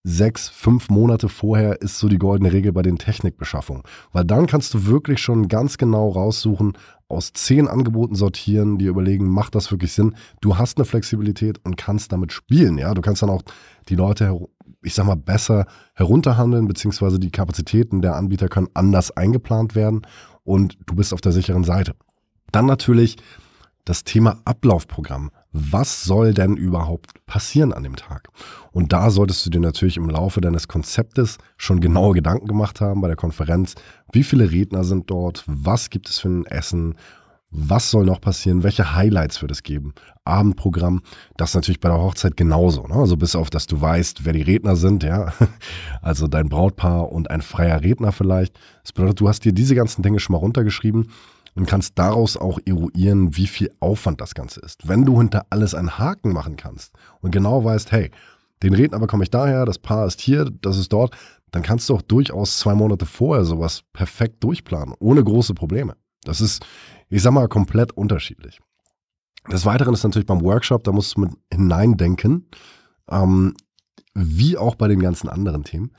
sechs, 0.03 0.49
fünf 0.49 0.89
Monate 0.89 1.29
vorher 1.29 1.83
ist 1.83 1.99
so 1.99 2.09
die 2.09 2.19
goldene 2.19 2.53
Regel 2.53 2.73
bei 2.73 2.83
den 2.83 2.99
Technikbeschaffungen. 2.99 3.83
Weil 4.13 4.25
dann 4.25 4.47
kannst 4.47 4.73
du 4.73 4.87
wirklich 4.87 5.21
schon 5.21 5.49
ganz 5.49 5.77
genau 5.77 6.09
raussuchen, 6.09 6.73
aus 7.09 7.33
zehn 7.33 7.69
Angeboten 7.69 8.15
sortieren, 8.15 8.79
die 8.79 8.87
überlegen, 8.87 9.29
macht 9.29 9.55
das 9.55 9.71
wirklich 9.71 9.93
Sinn? 9.93 10.15
Du 10.41 10.57
hast 10.57 10.79
eine 10.79 10.85
Flexibilität 10.85 11.59
und 11.65 11.77
kannst 11.77 12.13
damit 12.13 12.33
spielen. 12.33 12.79
Ja, 12.79 12.95
du 12.95 13.03
kannst 13.03 13.23
dann 13.23 13.31
auch 13.31 13.43
die 13.89 13.97
Leute, 13.97 14.39
ich 14.83 14.95
sag 14.95 15.07
mal, 15.07 15.17
besser 15.17 15.67
herunterhandeln, 15.95 16.69
beziehungsweise 16.69 17.19
die 17.19 17.31
Kapazitäten 17.31 18.01
der 18.01 18.17
Anbieter 18.17 18.49
können 18.49 18.69
anders 18.75 19.11
eingeplant 19.11 19.75
werden 19.75 20.03
und 20.45 20.79
du 20.87 20.95
bist 20.95 21.13
auf 21.13 21.21
der 21.21 21.33
sicheren 21.33 21.65
Seite. 21.65 21.95
Dann 22.53 22.67
natürlich 22.67 23.17
das 23.85 24.05
Thema 24.05 24.41
Ablaufprogramm 24.45 25.31
was 25.53 26.05
soll 26.05 26.33
denn 26.33 26.57
überhaupt 26.57 27.27
passieren 27.27 27.73
an 27.73 27.83
dem 27.83 27.97
Tag? 27.97 28.29
Und 28.71 28.93
da 28.93 29.11
solltest 29.11 29.45
du 29.45 29.51
dir 29.51 29.61
natürlich 29.61 29.97
im 29.97 30.09
Laufe 30.09 30.41
deines 30.41 30.69
Konzeptes 30.69 31.39
schon 31.57 31.81
genaue 31.81 32.15
Gedanken 32.15 32.47
gemacht 32.47 32.81
haben 32.81 33.01
bei 33.01 33.09
der 33.09 33.17
Konferenz. 33.17 33.75
Wie 34.13 34.23
viele 34.23 34.51
Redner 34.51 34.85
sind 34.85 35.11
dort? 35.11 35.43
Was 35.47 35.91
gibt 35.91 36.09
es 36.09 36.21
für 36.21 36.29
ein 36.29 36.47
Essen? 36.47 36.95
Was 37.53 37.91
soll 37.91 38.05
noch 38.05 38.21
passieren? 38.21 38.63
Welche 38.63 38.95
Highlights 38.95 39.43
wird 39.43 39.51
es 39.51 39.65
geben? 39.65 39.93
Abendprogramm, 40.25 41.03
das 41.37 41.53
natürlich 41.53 41.81
bei 41.81 41.89
der 41.89 41.99
Hochzeit 41.99 42.37
genauso. 42.37 42.87
Ne? 42.87 42.95
Also 42.95 43.17
bis 43.17 43.35
auf, 43.35 43.51
dass 43.51 43.67
du 43.67 43.81
weißt, 43.81 44.25
wer 44.25 44.33
die 44.33 44.43
Redner 44.43 44.77
sind, 44.77 45.03
ja. 45.03 45.33
Also 46.01 46.29
dein 46.29 46.49
Brautpaar 46.49 47.11
und 47.11 47.29
ein 47.29 47.43
freier 47.43 47.83
Redner 47.83 48.13
vielleicht. 48.13 48.57
Das 48.85 48.93
bedeutet, 48.93 49.21
du 49.21 49.29
hast 49.29 49.45
dir 49.45 49.53
diese 49.53 49.75
ganzen 49.75 50.03
Dinge 50.03 50.21
schon 50.21 50.35
mal 50.35 50.39
runtergeschrieben 50.39 51.09
und 51.55 51.67
kannst 51.67 51.99
daraus 51.99 52.37
auch 52.37 52.59
eruieren, 52.65 53.37
wie 53.37 53.47
viel 53.47 53.71
Aufwand 53.81 54.21
das 54.21 54.35
Ganze 54.35 54.61
ist. 54.61 54.89
Wenn 54.89 55.05
du 55.05 55.19
hinter 55.19 55.47
alles 55.51 55.75
einen 55.75 55.99
Haken 55.99 56.33
machen 56.33 56.57
kannst 56.57 56.95
und 57.21 57.31
genau 57.31 57.65
weißt, 57.65 57.93
hey, 57.93 58.11
den 58.63 58.75
Redner 58.75 58.99
bekomme 58.99 59.25
ich 59.25 59.31
daher, 59.31 59.65
das 59.65 59.79
Paar 59.79 60.07
ist 60.07 60.21
hier, 60.21 60.45
das 60.45 60.77
ist 60.77 60.93
dort, 60.93 61.17
dann 61.51 61.63
kannst 61.63 61.89
du 61.89 61.95
auch 61.95 62.03
durchaus 62.03 62.59
zwei 62.59 62.75
Monate 62.75 63.07
vorher 63.07 63.45
sowas 63.45 63.83
perfekt 63.93 64.43
durchplanen, 64.45 64.95
ohne 64.99 65.25
große 65.25 65.55
Probleme. 65.55 65.97
Das 66.25 66.41
ist, 66.41 66.65
ich 67.09 67.23
sag 67.23 67.33
mal, 67.33 67.49
komplett 67.49 67.93
unterschiedlich. 67.93 68.61
Des 69.51 69.65
Weiteren 69.65 69.95
ist 69.95 70.05
natürlich 70.05 70.27
beim 70.27 70.43
Workshop, 70.43 70.85
da 70.85 70.93
musst 70.93 71.17
du 71.17 71.23
mit 71.23 71.33
hineindenken, 71.53 72.49
ähm, 73.11 73.55
wie 74.15 74.59
auch 74.59 74.75
bei 74.75 74.87
den 74.87 75.01
ganzen 75.01 75.29
anderen 75.29 75.65
Themen, 75.65 75.93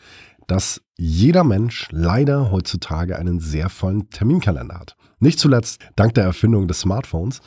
dass 0.47 0.81
jeder 0.97 1.43
Mensch 1.43 1.87
leider 1.91 2.51
heutzutage 2.51 3.17
einen 3.17 3.39
sehr 3.39 3.69
vollen 3.69 4.09
Terminkalender 4.09 4.79
hat. 4.79 4.95
Nicht 5.21 5.39
zuletzt 5.39 5.79
dank 5.95 6.13
der 6.15 6.25
Erfindung 6.25 6.67
des 6.67 6.81
Smartphones. 6.81 7.41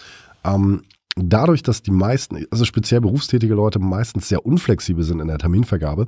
Ähm, 0.44 0.82
dadurch, 1.16 1.62
dass 1.62 1.82
die 1.82 1.90
meisten, 1.90 2.46
also 2.50 2.64
speziell 2.64 3.00
berufstätige 3.00 3.54
Leute 3.54 3.80
meistens 3.80 4.28
sehr 4.28 4.46
unflexibel 4.46 5.04
sind 5.04 5.20
in 5.20 5.28
der 5.28 5.38
Terminvergabe, 5.38 6.06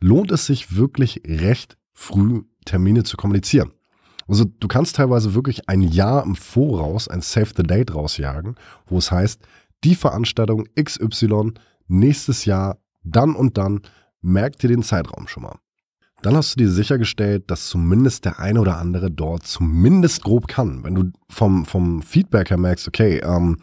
lohnt 0.00 0.30
es 0.30 0.46
sich 0.46 0.76
wirklich 0.76 1.22
recht 1.26 1.76
früh 1.92 2.42
Termine 2.66 3.02
zu 3.02 3.16
kommunizieren. 3.16 3.72
Also 4.28 4.44
du 4.44 4.68
kannst 4.68 4.96
teilweise 4.96 5.34
wirklich 5.34 5.68
ein 5.68 5.80
Jahr 5.80 6.22
im 6.24 6.34
Voraus 6.34 7.08
ein 7.08 7.22
Save 7.22 7.50
the 7.56 7.62
Date 7.62 7.94
rausjagen, 7.94 8.56
wo 8.86 8.98
es 8.98 9.10
heißt, 9.10 9.40
die 9.84 9.94
Veranstaltung 9.94 10.66
XY 10.78 11.52
nächstes 11.86 12.44
Jahr, 12.44 12.78
dann 13.04 13.34
und 13.34 13.56
dann, 13.56 13.80
merkt 14.20 14.62
dir 14.62 14.68
den 14.68 14.82
Zeitraum 14.82 15.28
schon 15.28 15.44
mal. 15.44 15.56
Dann 16.26 16.36
hast 16.36 16.54
du 16.54 16.58
dir 16.58 16.70
sichergestellt, 16.70 17.48
dass 17.52 17.68
zumindest 17.68 18.24
der 18.24 18.40
eine 18.40 18.60
oder 18.60 18.78
andere 18.78 19.12
dort 19.12 19.46
zumindest 19.46 20.24
grob 20.24 20.48
kann. 20.48 20.82
Wenn 20.82 20.96
du 20.96 21.12
vom, 21.30 21.64
vom 21.64 22.02
Feedback 22.02 22.50
her 22.50 22.56
merkst, 22.56 22.88
okay, 22.88 23.18
ähm, 23.18 23.58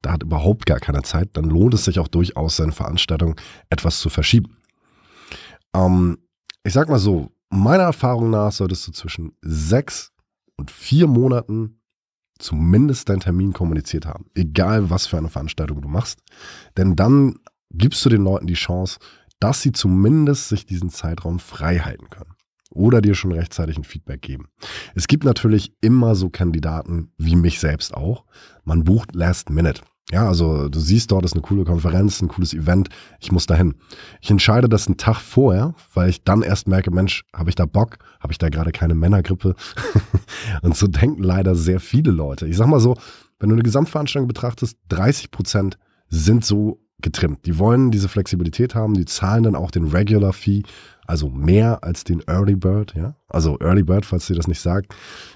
da 0.00 0.12
hat 0.12 0.22
überhaupt 0.22 0.64
gar 0.64 0.80
keine 0.80 1.02
Zeit, 1.02 1.28
dann 1.34 1.44
lohnt 1.44 1.74
es 1.74 1.84
sich 1.84 1.98
auch 1.98 2.08
durchaus, 2.08 2.56
seine 2.56 2.72
Veranstaltung 2.72 3.38
etwas 3.68 3.98
zu 3.98 4.08
verschieben. 4.08 4.56
Ähm, 5.74 6.16
ich 6.64 6.72
sag 6.72 6.88
mal 6.88 6.98
so, 6.98 7.32
meiner 7.50 7.82
Erfahrung 7.82 8.30
nach 8.30 8.50
solltest 8.50 8.88
du 8.88 8.92
zwischen 8.92 9.32
sechs 9.42 10.10
und 10.56 10.70
vier 10.70 11.08
Monaten 11.08 11.82
zumindest 12.38 13.10
deinen 13.10 13.20
Termin 13.20 13.52
kommuniziert 13.52 14.06
haben. 14.06 14.24
Egal, 14.34 14.88
was 14.88 15.06
für 15.06 15.18
eine 15.18 15.28
Veranstaltung 15.28 15.82
du 15.82 15.88
machst. 15.88 16.20
Denn 16.78 16.96
dann 16.96 17.40
gibst 17.72 18.02
du 18.06 18.08
den 18.08 18.24
Leuten 18.24 18.46
die 18.46 18.54
Chance, 18.54 19.00
dass 19.40 19.62
sie 19.62 19.72
zumindest 19.72 20.48
sich 20.48 20.66
diesen 20.66 20.90
Zeitraum 20.90 21.38
frei 21.38 21.78
halten 21.78 22.10
können. 22.10 22.34
Oder 22.70 23.00
dir 23.00 23.14
schon 23.14 23.32
rechtzeitig 23.32 23.76
ein 23.78 23.84
Feedback 23.84 24.22
geben. 24.22 24.48
Es 24.94 25.06
gibt 25.06 25.24
natürlich 25.24 25.72
immer 25.80 26.14
so 26.14 26.28
Kandidaten 26.28 27.12
wie 27.16 27.36
mich 27.36 27.60
selbst 27.60 27.94
auch. 27.94 28.24
Man 28.64 28.84
bucht 28.84 29.14
Last 29.14 29.50
Minute. 29.50 29.82
Ja, 30.12 30.28
also 30.28 30.68
du 30.68 30.78
siehst 30.78 31.10
dort 31.10 31.24
ist 31.24 31.32
eine 31.32 31.42
coole 31.42 31.64
Konferenz, 31.64 32.22
ein 32.22 32.28
cooles 32.28 32.54
Event, 32.54 32.90
ich 33.18 33.32
muss 33.32 33.46
dahin. 33.46 33.74
Ich 34.20 34.30
entscheide 34.30 34.68
das 34.68 34.86
einen 34.86 34.98
Tag 34.98 35.16
vorher, 35.18 35.74
weil 35.94 36.10
ich 36.10 36.22
dann 36.22 36.42
erst 36.42 36.68
merke, 36.68 36.92
Mensch, 36.92 37.24
habe 37.34 37.50
ich 37.50 37.56
da 37.56 37.66
Bock? 37.66 37.98
Habe 38.20 38.32
ich 38.32 38.38
da 38.38 38.48
gerade 38.48 38.70
keine 38.70 38.94
Männergrippe? 38.94 39.56
und 40.62 40.76
so 40.76 40.86
denken 40.86 41.24
leider 41.24 41.56
sehr 41.56 41.80
viele 41.80 42.12
Leute. 42.12 42.46
Ich 42.46 42.56
sag 42.56 42.68
mal 42.68 42.78
so, 42.78 42.96
wenn 43.40 43.48
du 43.48 43.56
eine 43.56 43.64
Gesamtveranstaltung 43.64 44.28
betrachtest, 44.28 44.78
30 44.90 45.32
Prozent 45.32 45.76
sind 46.08 46.44
so 46.44 46.80
getrimmt. 47.02 47.44
Die 47.46 47.58
wollen 47.58 47.90
diese 47.90 48.08
Flexibilität 48.08 48.74
haben, 48.74 48.94
die 48.94 49.04
zahlen 49.04 49.44
dann 49.44 49.54
auch 49.54 49.70
den 49.70 49.88
Regular 49.88 50.32
Fee, 50.32 50.62
also 51.06 51.28
mehr 51.28 51.84
als 51.84 52.04
den 52.04 52.22
Early 52.26 52.56
Bird, 52.56 52.94
ja. 52.96 53.14
Also 53.28 53.58
Early 53.60 53.82
Bird, 53.82 54.06
falls 54.06 54.28
ihr 54.30 54.36
das 54.36 54.48
nicht 54.48 54.60
sagt, 54.60 54.94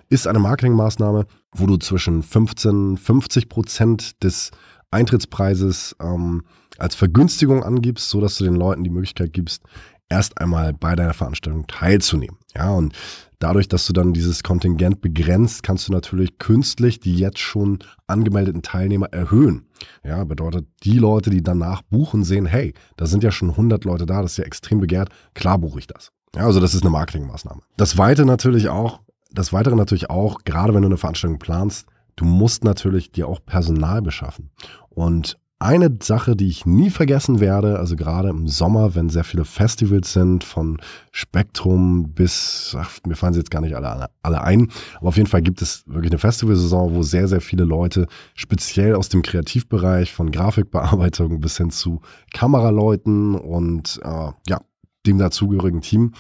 ist 0.09 0.27
eine 0.27 0.39
Marketingmaßnahme, 0.39 1.27
wo 1.53 1.67
du 1.67 1.77
zwischen 1.77 2.23
15, 2.23 2.97
50 2.97 3.49
Prozent 3.49 4.23
des 4.23 4.51
Eintrittspreises 4.91 5.97
ähm, 6.01 6.43
als 6.79 6.95
Vergünstigung 6.95 7.63
angibst, 7.63 8.09
so 8.09 8.21
dass 8.21 8.37
du 8.39 8.45
den 8.45 8.57
Leuten 8.57 8.83
die 8.83 8.91
Möglichkeit 8.91 9.33
gibst, 9.33 9.63
erst 10.11 10.39
einmal 10.39 10.75
bei 10.75 10.95
deiner 10.95 11.15
Veranstaltung 11.15 11.67
teilzunehmen. 11.67 12.37
Ja, 12.55 12.71
und 12.71 12.95
dadurch, 13.39 13.69
dass 13.69 13.87
du 13.87 13.93
dann 13.93 14.13
dieses 14.13 14.43
Kontingent 14.43 15.01
begrenzt, 15.01 15.63
kannst 15.63 15.89
du 15.89 15.93
natürlich 15.93 16.39
künstlich 16.39 17.01
die 17.01 17.17
jetzt 17.17 17.39
schon 17.39 17.79
angemeldeten 18.07 18.63
Teilnehmer 18.63 19.07
erhöhen. 19.07 19.67
Ja, 20.05 20.25
bedeutet, 20.25 20.67
die 20.83 20.99
Leute, 20.99 21.31
die 21.31 21.43
danach 21.43 21.83
buchen, 21.83 22.25
sehen, 22.25 22.45
hey, 22.45 22.75
da 22.97 23.07
sind 23.07 23.23
ja 23.23 23.31
schon 23.31 23.51
100 23.51 23.85
Leute 23.85 24.05
da, 24.05 24.21
das 24.21 24.33
ist 24.33 24.39
ja 24.39 24.45
extrem 24.45 24.81
begehrt, 24.81 25.09
klar 25.35 25.59
buche 25.59 25.79
ich 25.79 25.87
das. 25.87 26.13
Ja, 26.37 26.45
also 26.45 26.61
das 26.61 26.75
ist 26.75 26.83
eine 26.83 26.91
Marketingmaßnahme. 26.91 27.63
Das 27.77 27.97
Weite 27.97 28.25
natürlich 28.27 28.69
auch, 28.69 29.01
das 29.33 29.53
Weitere 29.53 29.77
natürlich 29.77 30.11
auch, 30.11 30.41
gerade 30.45 30.75
wenn 30.75 30.83
du 30.83 30.89
eine 30.89 30.97
Veranstaltung 30.97 31.39
planst, 31.39 31.87
du 32.17 32.25
musst 32.25 32.65
natürlich 32.65 33.13
dir 33.13 33.29
auch 33.29 33.41
Personal 33.45 34.03
beschaffen. 34.03 34.51
Und 34.91 35.39
eine 35.61 35.95
Sache, 36.03 36.37
die 36.37 36.49
ich 36.49 36.65
nie 36.65 36.89
vergessen 36.89 37.39
werde, 37.39 37.79
also 37.79 37.95
gerade 37.95 38.31
im 38.31 38.49
Sommer, 38.49 38.95
wenn 38.95 39.11
sehr 39.11 39.25
viele 39.25 39.45
Festivals 39.45 40.13
sind, 40.13 40.43
von 40.43 40.79
Spektrum 41.13 42.13
bis, 42.15 42.75
ach, 42.79 42.99
mir 43.07 43.15
fallen 43.15 43.35
sie 43.35 43.41
jetzt 43.41 43.51
gar 43.51 43.61
nicht 43.61 43.77
alle, 43.77 44.09
alle 44.23 44.43
ein, 44.43 44.69
aber 44.97 45.09
auf 45.09 45.19
jeden 45.19 45.29
Fall 45.29 45.43
gibt 45.43 45.61
es 45.61 45.85
wirklich 45.87 46.11
eine 46.11 46.19
Festivalsaison, 46.19 46.95
wo 46.95 47.03
sehr, 47.03 47.29
sehr 47.29 47.43
viele 47.43 47.65
Leute, 47.65 48.07
speziell 48.35 48.95
aus 48.95 49.11
dem 49.11 49.21
Kreativbereich, 49.21 50.13
von 50.15 50.33
Grafikbearbeitung 50.33 51.41
bis 51.41 51.59
hin 51.59 51.71
zu 51.71 52.01
Kameraleuten 52.33 53.35
und 53.35 54.01
äh, 54.03 54.33
ja, 54.49 54.61
dem 55.07 55.19
dazugehörigen 55.19 55.81
Team, 55.81 56.13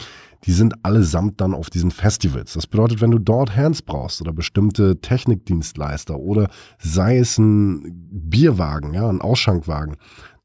die 0.45 0.53
sind 0.53 0.85
allesamt 0.85 1.41
dann 1.41 1.55
auf 1.55 1.69
diesen 1.69 1.91
Festivals. 1.91 2.55
Das 2.55 2.67
bedeutet, 2.67 3.01
wenn 3.01 3.11
du 3.11 3.19
dort 3.19 3.55
Hands 3.55 3.81
brauchst 3.83 4.21
oder 4.23 4.33
bestimmte 4.33 5.01
Technikdienstleister 5.01 6.19
oder 6.19 6.49
sei 6.79 7.19
es 7.19 7.37
ein 7.39 8.09
Bierwagen, 8.11 8.95
ja, 8.95 9.09
ein 9.09 9.21
Ausschenkwagen, 9.21 9.97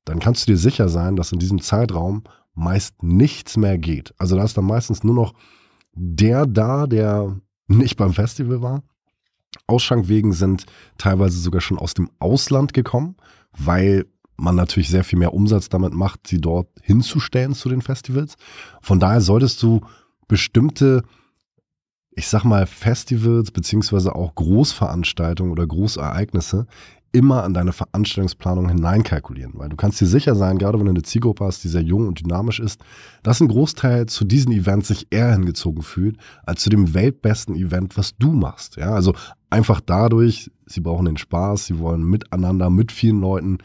dann 0.04 0.20
kannst 0.20 0.48
du 0.48 0.52
dir 0.52 0.58
sicher 0.58 0.90
sein, 0.90 1.16
dass 1.16 1.32
in 1.32 1.40
diesem 1.40 1.62
Zeitraum 1.62 2.24
meist 2.54 3.04
nichts 3.04 3.58
mehr 3.58 3.78
geht. 3.78 4.14
Also 4.18 4.36
da 4.36 4.44
ist 4.44 4.58
dann 4.58 4.66
meistens 4.66 5.04
nur 5.04 5.16
noch 5.16 5.34
der 5.94 6.46
da, 6.46 6.88
der 6.88 7.40
nicht 7.68 7.98
beim 7.98 8.14
Festival 8.14 8.62
war. 8.62 8.84
Ausschankwegen 9.68 10.34
sind 10.34 10.66
teilweise 10.98 11.40
sogar 11.40 11.62
schon 11.62 11.80
aus 11.80 11.94
dem 11.94 12.10
Ausland 12.20 12.74
gekommen, 12.74 13.16
weil 13.58 14.06
man 14.38 14.56
natürlich 14.56 14.90
sehr 14.90 15.04
viel 15.04 15.20
mehr 15.20 15.34
Umsatz 15.34 15.70
damit 15.70 15.94
macht, 15.94 16.28
sie 16.28 16.40
dort 16.40 16.68
hinzustellen 16.82 17.54
zu 17.54 17.70
den 17.70 17.82
Festivals. 17.82 18.36
Von 18.82 19.00
daher 19.00 19.22
solltest 19.22 19.62
du 19.64 19.82
bestimmte, 20.28 21.04
ich 22.12 22.28
sag 22.28 22.44
mal, 22.44 22.66
Festivals 22.66 23.52
beziehungsweise 23.52 24.16
auch 24.16 24.36
Großveranstaltungen 24.36 25.52
oder 25.52 25.66
Großereignisse 25.66 26.68
immer 27.16 27.44
an 27.44 27.54
deine 27.54 27.72
Veranstaltungsplanung 27.72 28.68
hineinkalkulieren, 28.68 29.54
weil 29.56 29.70
du 29.70 29.78
kannst 29.78 30.02
dir 30.02 30.06
sicher 30.06 30.36
sein, 30.36 30.58
gerade 30.58 30.78
wenn 30.78 30.86
du 30.86 30.92
eine 30.92 31.02
Zielgruppe 31.02 31.46
hast, 31.46 31.64
die 31.64 31.70
sehr 31.70 31.82
jung 31.82 32.10
und 32.10 32.20
dynamisch 32.20 32.60
ist, 32.60 32.82
dass 33.24 33.40
ein 33.40 33.48
Großteil 33.48 34.08
zu 34.08 34.26
diesen 34.26 34.52
Events 34.52 34.90
sich 34.90 35.08
eher 35.12 35.32
hingezogen 35.32 35.82
fühlt, 35.82 36.18
als 36.46 36.62
zu 36.62 36.70
dem 36.70 36.94
weltbesten 36.94 37.56
Event, 37.56 37.98
was 37.98 38.18
du 38.18 38.34
machst. 38.34 38.76
Ja, 38.76 38.94
also 38.94 39.14
einfach 39.50 39.80
dadurch, 39.80 40.52
sie 40.66 40.82
brauchen 40.82 41.06
den 41.06 41.16
Spaß, 41.16 41.68
sie 41.68 41.80
wollen 41.80 42.04
miteinander, 42.04 42.70
mit 42.70 42.92
vielen 42.92 43.22
Leuten 43.22 43.60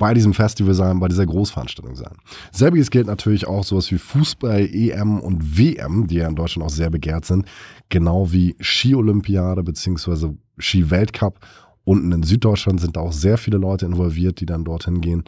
bei 0.00 0.14
diesem 0.14 0.32
Festival 0.32 0.72
sein, 0.72 0.98
bei 0.98 1.08
dieser 1.08 1.26
Großveranstaltung 1.26 1.94
sein. 1.94 2.16
Selbiges 2.52 2.90
gilt 2.90 3.06
natürlich 3.06 3.46
auch 3.46 3.64
sowas 3.64 3.92
wie 3.92 3.98
Fußball, 3.98 4.66
EM 4.72 5.20
und 5.20 5.58
WM, 5.58 6.06
die 6.06 6.16
ja 6.16 6.26
in 6.26 6.34
Deutschland 6.34 6.66
auch 6.66 6.74
sehr 6.74 6.88
begehrt 6.88 7.26
sind, 7.26 7.44
genau 7.90 8.32
wie 8.32 8.56
Ski-Olympiade 8.58 9.62
bzw. 9.62 10.30
Ski-Weltcup. 10.58 11.38
Unten 11.84 12.12
in 12.12 12.22
Süddeutschland 12.22 12.80
sind 12.80 12.96
da 12.96 13.00
auch 13.00 13.12
sehr 13.12 13.36
viele 13.36 13.58
Leute 13.58 13.84
involviert, 13.84 14.40
die 14.40 14.46
dann 14.46 14.64
dorthin 14.64 15.02
gehen. 15.02 15.24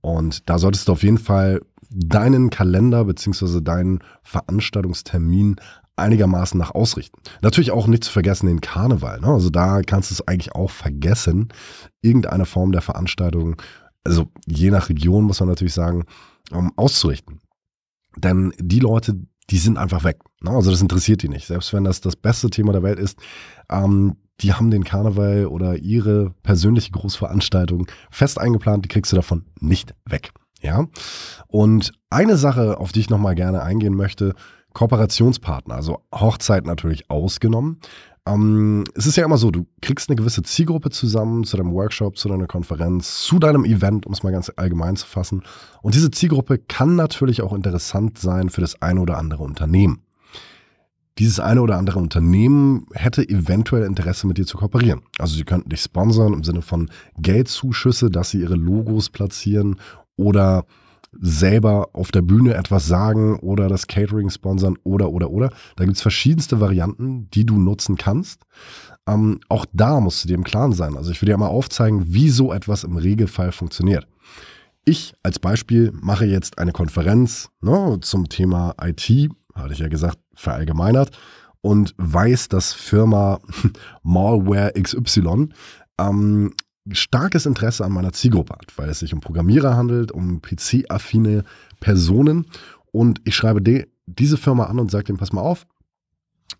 Und 0.00 0.48
da 0.48 0.58
solltest 0.58 0.88
du 0.88 0.92
auf 0.92 1.02
jeden 1.02 1.18
Fall 1.18 1.60
deinen 1.90 2.48
Kalender 2.48 3.04
bzw. 3.04 3.60
deinen 3.60 3.98
Veranstaltungstermin 4.22 5.56
einigermaßen 5.96 6.58
nach 6.58 6.74
ausrichten. 6.74 7.20
Natürlich 7.42 7.72
auch 7.72 7.86
nicht 7.86 8.04
zu 8.04 8.10
vergessen 8.10 8.46
den 8.46 8.62
Karneval. 8.62 9.20
Ne? 9.20 9.28
Also 9.28 9.50
da 9.50 9.82
kannst 9.82 10.10
du 10.10 10.14
es 10.14 10.26
eigentlich 10.26 10.54
auch 10.54 10.70
vergessen, 10.70 11.48
irgendeine 12.00 12.46
Form 12.46 12.72
der 12.72 12.80
Veranstaltung 12.80 13.56
also 14.04 14.28
je 14.46 14.70
nach 14.70 14.88
Region 14.88 15.24
muss 15.24 15.40
man 15.40 15.48
natürlich 15.48 15.74
sagen, 15.74 16.04
um, 16.50 16.72
auszurichten. 16.76 17.40
Denn 18.16 18.52
die 18.58 18.80
Leute, 18.80 19.18
die 19.50 19.58
sind 19.58 19.78
einfach 19.78 20.04
weg. 20.04 20.18
Ne? 20.42 20.50
Also 20.50 20.70
das 20.70 20.80
interessiert 20.80 21.22
die 21.22 21.28
nicht. 21.28 21.46
Selbst 21.46 21.72
wenn 21.72 21.84
das 21.84 22.00
das 22.00 22.16
beste 22.16 22.50
Thema 22.50 22.72
der 22.72 22.82
Welt 22.82 22.98
ist, 22.98 23.18
ähm, 23.70 24.16
die 24.40 24.52
haben 24.52 24.70
den 24.70 24.84
Karneval 24.84 25.46
oder 25.46 25.76
ihre 25.76 26.30
persönliche 26.42 26.90
Großveranstaltung 26.90 27.86
fest 28.10 28.38
eingeplant, 28.38 28.84
die 28.84 28.88
kriegst 28.88 29.12
du 29.12 29.16
davon 29.16 29.44
nicht 29.60 29.94
weg. 30.04 30.32
Ja. 30.60 30.86
Und 31.46 31.92
eine 32.10 32.36
Sache, 32.36 32.78
auf 32.78 32.92
die 32.92 33.00
ich 33.00 33.10
nochmal 33.10 33.34
gerne 33.34 33.62
eingehen 33.62 33.94
möchte, 33.94 34.34
Kooperationspartner, 34.72 35.74
also 35.74 36.00
Hochzeit 36.12 36.66
natürlich 36.66 37.10
ausgenommen. 37.10 37.78
Ähm, 38.26 38.84
es 38.94 39.06
ist 39.06 39.16
ja 39.16 39.24
immer 39.24 39.36
so, 39.36 39.50
du 39.50 39.66
kriegst 39.82 40.08
eine 40.08 40.16
gewisse 40.16 40.42
Zielgruppe 40.42 40.90
zusammen 40.90 41.44
zu 41.44 41.56
deinem 41.56 41.72
Workshop, 41.72 42.16
zu 42.16 42.28
deiner 42.28 42.46
Konferenz, 42.46 43.22
zu 43.22 43.38
deinem 43.38 43.64
Event, 43.64 44.06
um 44.06 44.12
es 44.12 44.22
mal 44.22 44.32
ganz 44.32 44.50
allgemein 44.56 44.96
zu 44.96 45.06
fassen. 45.06 45.42
Und 45.82 45.94
diese 45.94 46.10
Zielgruppe 46.10 46.58
kann 46.58 46.96
natürlich 46.96 47.42
auch 47.42 47.52
interessant 47.52 48.18
sein 48.18 48.48
für 48.48 48.62
das 48.62 48.80
eine 48.80 49.00
oder 49.00 49.18
andere 49.18 49.42
Unternehmen. 49.42 50.02
Dieses 51.18 51.38
eine 51.38 51.62
oder 51.62 51.76
andere 51.76 52.00
Unternehmen 52.00 52.86
hätte 52.92 53.28
eventuell 53.28 53.84
Interesse 53.84 54.26
mit 54.26 54.36
dir 54.36 54.46
zu 54.46 54.56
kooperieren. 54.56 55.02
Also 55.18 55.36
sie 55.36 55.44
könnten 55.44 55.68
dich 55.68 55.80
sponsern 55.80 56.32
im 56.32 56.42
Sinne 56.42 56.62
von 56.62 56.90
Geldzuschüsse, 57.18 58.10
dass 58.10 58.30
sie 58.30 58.40
ihre 58.40 58.56
Logos 58.56 59.10
platzieren 59.10 59.76
oder 60.16 60.64
selber 61.20 61.90
auf 61.92 62.10
der 62.10 62.22
Bühne 62.22 62.54
etwas 62.54 62.86
sagen 62.86 63.38
oder 63.38 63.68
das 63.68 63.86
Catering 63.86 64.30
sponsern 64.30 64.76
oder, 64.82 65.10
oder, 65.10 65.30
oder. 65.30 65.50
Da 65.76 65.84
gibt 65.84 65.96
es 65.96 66.02
verschiedenste 66.02 66.60
Varianten, 66.60 67.28
die 67.30 67.44
du 67.46 67.58
nutzen 67.58 67.96
kannst. 67.96 68.42
Ähm, 69.06 69.40
auch 69.48 69.66
da 69.72 70.00
musst 70.00 70.24
du 70.24 70.28
dir 70.28 70.34
im 70.34 70.44
Klaren 70.44 70.72
sein. 70.72 70.96
Also 70.96 71.10
ich 71.10 71.20
will 71.20 71.26
dir 71.26 71.36
mal 71.36 71.48
aufzeigen, 71.48 72.12
wie 72.12 72.30
so 72.30 72.52
etwas 72.52 72.84
im 72.84 72.96
Regelfall 72.96 73.52
funktioniert. 73.52 74.06
Ich 74.84 75.14
als 75.22 75.38
Beispiel 75.38 75.92
mache 75.94 76.26
jetzt 76.26 76.58
eine 76.58 76.72
Konferenz 76.72 77.50
ne, 77.60 77.98
zum 78.00 78.28
Thema 78.28 78.74
IT, 78.82 79.30
hatte 79.54 79.72
ich 79.72 79.78
ja 79.78 79.88
gesagt, 79.88 80.18
verallgemeinert 80.34 81.10
und 81.60 81.94
weiß, 81.96 82.48
dass 82.48 82.74
Firma 82.74 83.40
Malware 84.02 84.72
XY 84.80 85.48
ähm, 85.98 86.52
starkes 86.92 87.46
Interesse 87.46 87.84
an 87.84 87.92
meiner 87.92 88.12
Zielgruppe 88.12 88.54
hat, 88.54 88.72
weil 88.76 88.88
es 88.88 88.98
sich 88.98 89.14
um 89.14 89.20
Programmierer 89.20 89.76
handelt, 89.76 90.12
um 90.12 90.42
PC-affine 90.42 91.44
Personen. 91.80 92.46
Und 92.92 93.20
ich 93.24 93.34
schreibe 93.34 93.62
die, 93.62 93.86
diese 94.06 94.36
Firma 94.36 94.64
an 94.64 94.78
und 94.78 94.90
sage 94.90 95.04
dem, 95.04 95.16
pass 95.16 95.32
mal 95.32 95.40
auf, 95.40 95.66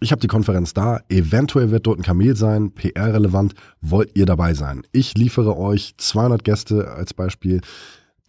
ich 0.01 0.13
habe 0.13 0.21
die 0.21 0.29
Konferenz 0.29 0.75
da, 0.75 1.01
eventuell 1.09 1.71
wird 1.71 1.87
dort 1.87 1.99
ein 1.99 2.03
Kamel 2.03 2.37
sein, 2.37 2.73
PR-relevant, 2.73 3.55
wollt 3.81 4.11
ihr 4.17 4.27
dabei 4.27 4.55
sein? 4.55 4.83
Ich 4.93 5.17
liefere 5.17 5.57
euch 5.57 5.95
200 5.97 6.43
Gäste 6.43 6.91
als 6.91 7.15
Beispiel, 7.15 7.61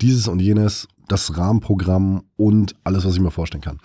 dieses 0.01 0.27
und 0.27 0.41
jenes, 0.41 0.87
das 1.07 1.37
Rahmenprogramm 1.37 2.23
und 2.35 2.75
alles, 2.83 3.05
was 3.05 3.15
ich 3.15 3.21
mir 3.21 3.31
vorstellen 3.31 3.63
kann. 3.63 3.79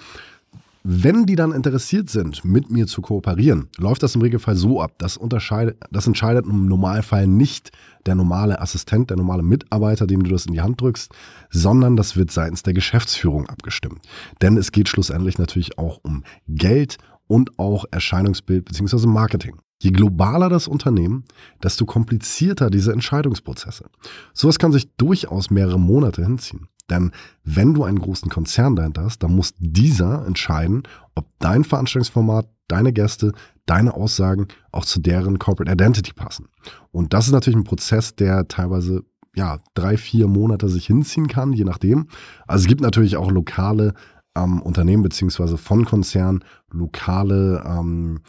Wenn 0.83 1.27
die 1.27 1.37
dann 1.37 1.53
interessiert 1.53 2.09
sind, 2.09 2.45
mit 2.45 2.71
mir 2.71 2.87
zu 2.87 3.03
kooperieren, 3.03 3.69
läuft 3.77 4.03
das 4.03 4.15
im 4.15 4.23
Regelfall 4.23 4.57
so 4.57 4.81
ab. 4.81 4.95
Das, 4.99 5.17
unterscheidet, 5.17 5.77
das 5.91 6.07
entscheidet 6.07 6.47
im 6.47 6.67
Normalfall 6.67 7.27
nicht 7.27 7.71
der 8.07 8.15
normale 8.15 8.61
Assistent, 8.61 9.11
der 9.11 9.19
normale 9.19 9.43
Mitarbeiter, 9.43 10.07
dem 10.07 10.23
du 10.23 10.31
das 10.31 10.47
in 10.47 10.55
die 10.55 10.63
Hand 10.63 10.81
drückst, 10.81 11.13
sondern 11.51 11.97
das 11.97 12.17
wird 12.17 12.31
seitens 12.31 12.63
der 12.63 12.73
Geschäftsführung 12.73 13.47
abgestimmt. 13.47 14.01
Denn 14.41 14.57
es 14.57 14.73
geht 14.73 14.89
schlussendlich 14.89 15.39
natürlich 15.39 15.79
auch 15.79 16.01
um 16.03 16.25
Geld 16.49 16.97
und 17.27 17.59
auch 17.59 17.85
Erscheinungsbild 17.91 18.65
bzw. 18.65 19.07
Marketing. 19.07 19.57
Je 19.83 19.93
globaler 19.93 20.49
das 20.49 20.69
Unternehmen, 20.69 21.25
desto 21.63 21.87
komplizierter 21.87 22.69
diese 22.69 22.93
Entscheidungsprozesse. 22.93 23.87
Sowas 24.35 24.59
kann 24.59 24.73
sich 24.73 24.95
durchaus 24.97 25.51
mehrere 25.51 25.81
Monate 25.81 26.23
hinziehen. 26.23 26.69
Denn 26.91 27.13
wenn 27.45 27.75
du 27.75 27.85
einen 27.85 28.01
großen 28.01 28.29
Konzern 28.31 28.77
dahinter 28.77 29.05
hast, 29.05 29.23
dann 29.23 29.35
muss 29.35 29.55
dieser 29.59 30.27
entscheiden, 30.27 30.83
ob 31.15 31.27
dein 31.39 31.65
Veranstaltungsformat, 31.65 32.49
deine 32.69 32.93
Gäste, 32.93 33.33
deine 33.67 33.95
Aussagen 33.95 34.49
auch 34.73 34.85
zu 34.85 35.01
deren 35.01 35.39
Corporate 35.39 35.73
Identity 35.73 36.13
passen. 36.13 36.49
Und 36.91 37.15
das 37.15 37.27
ist 37.27 37.33
natürlich 37.33 37.59
ein 37.59 37.65
Prozess, 37.65 38.15
der 38.17 38.49
teilweise 38.49 39.05
ja, 39.35 39.61
drei, 39.75 39.97
vier 39.97 40.27
Monate 40.27 40.69
sich 40.69 40.87
hinziehen 40.87 41.29
kann, 41.29 41.53
je 41.53 41.65
nachdem. 41.65 42.09
Also 42.47 42.63
es 42.63 42.69
gibt 42.69 42.81
natürlich 42.81 43.17
auch 43.17 43.31
lokale 43.31 43.95
ähm, 44.37 44.61
Unternehmen 44.61 45.03
beziehungsweise 45.03 45.57
von 45.57 45.85
Konzernen, 45.85 46.45
lokale 46.71 47.63
ähm, 47.67 48.21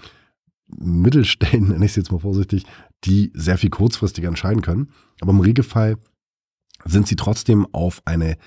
Mittelstellen, 0.68 1.68
nenne 1.70 1.86
ich 1.86 1.92
es 1.92 1.98
jetzt 1.98 2.12
mal 2.12 2.20
vorsichtig, 2.20 2.66
die 3.04 3.32
sehr 3.34 3.58
viel 3.58 3.70
kurzfristiger 3.70 4.28
entscheiden 4.28 4.62
können. 4.62 4.90
Aber 5.22 5.32
im 5.32 5.40
Regelfall 5.40 5.98
sind 6.86 7.08
sie 7.08 7.16
trotzdem 7.16 7.68
auf 7.72 8.02
eine, 8.06 8.38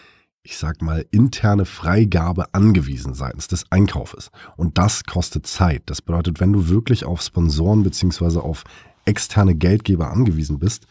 ich 0.42 0.56
sag 0.56 0.82
mal, 0.82 1.04
interne 1.10 1.64
Freigabe 1.64 2.52
angewiesen 2.52 3.14
seitens 3.14 3.48
des 3.48 3.64
Einkaufes. 3.70 4.30
Und 4.56 4.78
das 4.78 5.04
kostet 5.04 5.46
Zeit. 5.46 5.82
Das 5.86 6.02
bedeutet, 6.02 6.40
wenn 6.40 6.52
du 6.52 6.68
wirklich 6.68 7.04
auf 7.04 7.22
Sponsoren 7.22 7.82
beziehungsweise 7.82 8.42
auf 8.42 8.64
externe 9.04 9.54
Geldgeber 9.54 10.10
angewiesen 10.10 10.58
bist, 10.58 10.86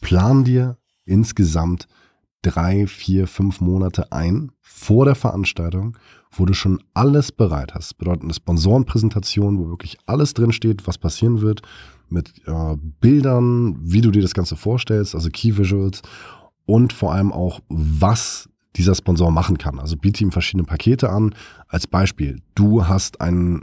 plan 0.00 0.44
dir 0.44 0.78
insgesamt 1.04 1.86
drei, 2.42 2.86
vier, 2.86 3.26
fünf 3.26 3.60
Monate 3.60 4.12
ein 4.12 4.52
vor 4.60 5.04
der 5.04 5.14
Veranstaltung, 5.14 5.96
wo 6.30 6.44
du 6.44 6.54
schon 6.54 6.82
alles 6.94 7.32
bereit 7.32 7.74
hast. 7.74 7.98
Bedeutet 7.98 8.22
eine 8.22 8.34
Sponsorenpräsentation, 8.34 9.58
wo 9.58 9.68
wirklich 9.68 9.98
alles 10.06 10.34
drin 10.34 10.52
steht, 10.52 10.86
was 10.86 10.98
passieren 10.98 11.40
wird, 11.40 11.62
mit 12.08 12.32
äh, 12.46 12.76
Bildern, 13.00 13.76
wie 13.80 14.00
du 14.00 14.10
dir 14.10 14.22
das 14.22 14.34
Ganze 14.34 14.56
vorstellst, 14.56 15.14
also 15.14 15.28
Key 15.30 15.56
Visuals 15.56 16.02
und 16.68 16.92
vor 16.92 17.14
allem 17.14 17.32
auch, 17.32 17.60
was 17.70 18.50
dieser 18.76 18.94
Sponsor 18.94 19.30
machen 19.30 19.56
kann. 19.56 19.80
Also 19.80 19.96
biete 19.96 20.22
ihm 20.22 20.30
verschiedene 20.30 20.64
Pakete 20.64 21.08
an. 21.08 21.34
Als 21.66 21.86
Beispiel, 21.86 22.42
du 22.54 22.86
hast 22.86 23.22
einen, 23.22 23.62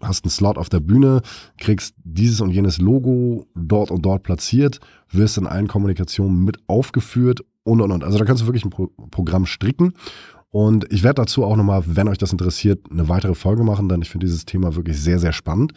hast 0.00 0.24
einen 0.24 0.30
Slot 0.30 0.56
auf 0.56 0.68
der 0.68 0.78
Bühne, 0.78 1.22
kriegst 1.58 1.96
dieses 2.04 2.40
und 2.40 2.50
jenes 2.50 2.78
Logo 2.78 3.48
dort 3.56 3.90
und 3.90 4.02
dort 4.02 4.22
platziert, 4.22 4.78
wirst 5.10 5.38
in 5.38 5.48
allen 5.48 5.66
Kommunikationen 5.66 6.44
mit 6.44 6.58
aufgeführt 6.68 7.40
und 7.64 7.80
und 7.80 7.90
und. 7.90 8.04
Also 8.04 8.16
da 8.16 8.24
kannst 8.24 8.44
du 8.44 8.46
wirklich 8.46 8.64
ein 8.64 8.70
Pro 8.70 8.86
Programm 9.10 9.44
stricken. 9.44 9.94
Und 10.50 10.90
ich 10.92 11.02
werde 11.02 11.22
dazu 11.22 11.44
auch 11.44 11.56
nochmal, 11.56 11.82
wenn 11.84 12.06
euch 12.06 12.18
das 12.18 12.30
interessiert, 12.30 12.78
eine 12.92 13.08
weitere 13.08 13.34
Folge 13.34 13.64
machen, 13.64 13.88
denn 13.88 14.02
ich 14.02 14.08
finde 14.08 14.26
dieses 14.26 14.44
Thema 14.44 14.76
wirklich 14.76 15.00
sehr, 15.00 15.18
sehr 15.18 15.32
spannend. 15.32 15.72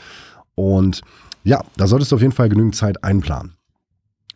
Und 0.53 1.01
ja, 1.43 1.63
da 1.77 1.87
solltest 1.87 2.11
du 2.11 2.15
auf 2.15 2.21
jeden 2.21 2.33
Fall 2.33 2.47
genügend 2.47 2.75
Zeit 2.75 3.03
einplanen. 3.03 3.55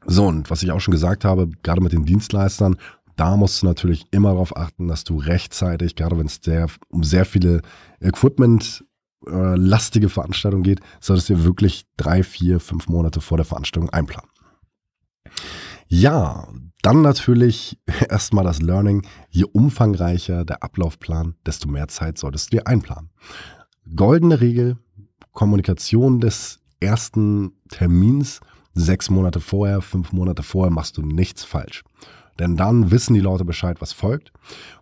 So, 0.06 0.28
und 0.28 0.50
was 0.50 0.64
ich 0.64 0.72
auch 0.72 0.80
schon 0.80 0.92
gesagt 0.92 1.26
habe, 1.26 1.50
gerade 1.64 1.82
mit 1.82 1.94
den 1.94 2.06
Dienstleistern, 2.06 2.78
da 3.16 3.38
musst 3.38 3.62
du 3.62 3.68
natürlich 3.68 4.06
immer 4.12 4.30
darauf 4.30 4.58
achten, 4.58 4.88
dass 4.88 5.04
du 5.04 5.18
rechtzeitig, 5.18 5.96
gerade 5.96 6.18
wenn 6.18 6.26
es 6.26 6.40
um 6.90 7.04
sehr 7.04 7.26
viele 7.26 7.62
Equipment 8.00 8.84
äh, 9.28 9.56
lastige 9.56 10.10
Veranstaltungen 10.10 10.64
geht, 10.64 10.80
solltest 11.00 11.30
du 11.30 11.44
wirklich 11.44 11.86
drei, 11.96 12.24
vier, 12.24 12.60
fünf 12.60 12.88
Monate 12.88 13.22
vor 13.22 13.38
der 13.38 13.46
Veranstaltung 13.46 13.90
einplanen. 13.90 14.30
Ja, 15.88 16.48
dann 16.82 17.02
natürlich 17.02 17.78
erstmal 18.10 18.44
das 18.44 18.62
Learning. 18.62 19.06
Je 19.30 19.46
umfangreicher 19.46 20.44
der 20.44 20.63
Ablaufplan, 20.63 21.36
desto 21.46 21.70
mehr 21.70 21.88
Zeit 21.88 22.18
solltest 22.18 22.52
du 22.52 22.58
dir 22.58 22.68
einplanen. 22.68 23.12
Goldene 23.96 24.42
Regel, 24.42 24.78
Kommunikation 25.32 26.20
des 26.20 26.60
ersten 26.80 27.54
Termins 27.70 28.42
sechs 28.74 29.10
Monate 29.10 29.40
vorher, 29.40 29.82
fünf 29.82 30.12
Monate 30.12 30.44
vorher 30.44 30.72
machst 30.72 30.98
du 30.98 31.02
nichts 31.02 31.44
falsch. 31.44 31.84
Denn 32.40 32.58
dann 32.58 32.92
wissen 32.92 33.14
die 33.14 33.20
Leute 33.20 33.46
Bescheid, 33.46 33.80
was 33.80 33.94
folgt. 33.94 34.32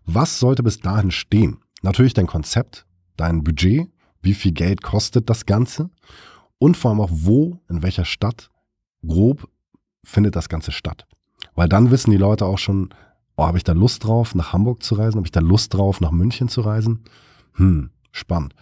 Was 0.06 0.40
sollte 0.40 0.64
bis 0.64 0.80
dahin 0.80 1.12
stehen? 1.12 1.58
Natürlich 1.82 2.14
dein 2.14 2.28
Konzept, 2.28 2.86
dein 3.18 3.44
Budget, 3.44 3.90
wie 4.22 4.34
viel 4.34 4.52
Geld 4.52 4.82
kostet 4.82 5.30
das 5.30 5.46
Ganze 5.46 5.90
und 6.60 6.78
vor 6.78 6.92
allem 6.92 7.02
auch 7.02 7.10
wo, 7.12 7.60
in 7.70 7.82
welcher 7.84 8.06
Stadt 8.06 8.50
grob 9.06 9.50
findet 10.04 10.36
das 10.36 10.48
Ganze 10.48 10.72
statt. 10.72 11.08
Weil 11.56 11.68
dann 11.68 11.92
wissen 11.92 12.12
die 12.12 12.18
Leute 12.18 12.46
auch 12.46 12.60
schon, 12.60 12.90
oh, 13.36 13.46
habe 13.46 13.58
ich 13.58 13.64
da 13.64 13.74
Lust 13.74 14.04
drauf, 14.04 14.36
nach 14.36 14.54
Hamburg 14.54 14.84
zu 14.84 14.96
reisen? 14.96 15.18
Habe 15.18 15.28
ich 15.28 15.32
da 15.32 15.40
Lust 15.40 15.74
drauf, 15.74 16.02
nach 16.02 16.12
München 16.12 16.50
zu 16.50 16.62
reisen? 16.62 17.04
Hm, 17.54 17.90
spannend. 18.12 18.54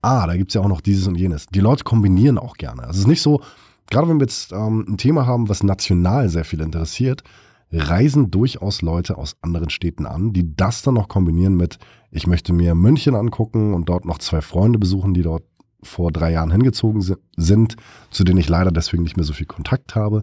Ah, 0.00 0.26
da 0.26 0.36
gibt 0.36 0.50
es 0.50 0.54
ja 0.54 0.60
auch 0.60 0.68
noch 0.68 0.80
dieses 0.80 1.06
und 1.08 1.16
jenes. 1.16 1.46
Die 1.46 1.60
Leute 1.60 1.84
kombinieren 1.84 2.38
auch 2.38 2.56
gerne. 2.56 2.82
Also 2.82 2.92
es 2.92 2.98
ist 3.00 3.06
nicht 3.08 3.22
so, 3.22 3.42
gerade 3.90 4.08
wenn 4.08 4.18
wir 4.18 4.26
jetzt 4.26 4.52
ähm, 4.52 4.84
ein 4.88 4.98
Thema 4.98 5.26
haben, 5.26 5.48
was 5.48 5.62
national 5.62 6.28
sehr 6.28 6.44
viel 6.44 6.60
interessiert, 6.60 7.22
reisen 7.70 8.30
durchaus 8.30 8.82
Leute 8.82 9.18
aus 9.18 9.36
anderen 9.42 9.70
Städten 9.70 10.06
an, 10.06 10.32
die 10.32 10.56
das 10.56 10.82
dann 10.82 10.94
noch 10.94 11.08
kombinieren 11.08 11.56
mit, 11.56 11.78
ich 12.10 12.26
möchte 12.26 12.52
mir 12.52 12.74
München 12.74 13.14
angucken 13.14 13.74
und 13.74 13.88
dort 13.88 14.04
noch 14.04 14.18
zwei 14.18 14.40
Freunde 14.40 14.78
besuchen, 14.78 15.12
die 15.14 15.22
dort 15.22 15.44
vor 15.82 16.10
drei 16.10 16.32
Jahren 16.32 16.50
hingezogen 16.50 17.04
sind, 17.36 17.76
zu 18.10 18.24
denen 18.24 18.38
ich 18.38 18.48
leider 18.48 18.72
deswegen 18.72 19.02
nicht 19.02 19.16
mehr 19.16 19.24
so 19.24 19.32
viel 19.32 19.46
Kontakt 19.46 19.94
habe. 19.94 20.22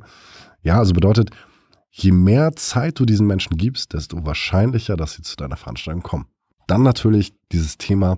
Ja, 0.63 0.79
also 0.79 0.93
bedeutet, 0.93 1.29
je 1.91 2.11
mehr 2.11 2.55
Zeit 2.55 2.99
du 2.99 3.05
diesen 3.05 3.27
Menschen 3.27 3.55
gibst, 3.55 3.93
desto 3.93 4.25
wahrscheinlicher, 4.25 4.97
dass 4.97 5.13
sie 5.13 5.21
zu 5.21 5.35
deiner 5.37 5.55
Veranstaltung 5.55 6.03
kommen. 6.03 6.25
Dann 6.67 6.83
natürlich 6.83 7.33
dieses 7.51 7.77
Thema 7.77 8.17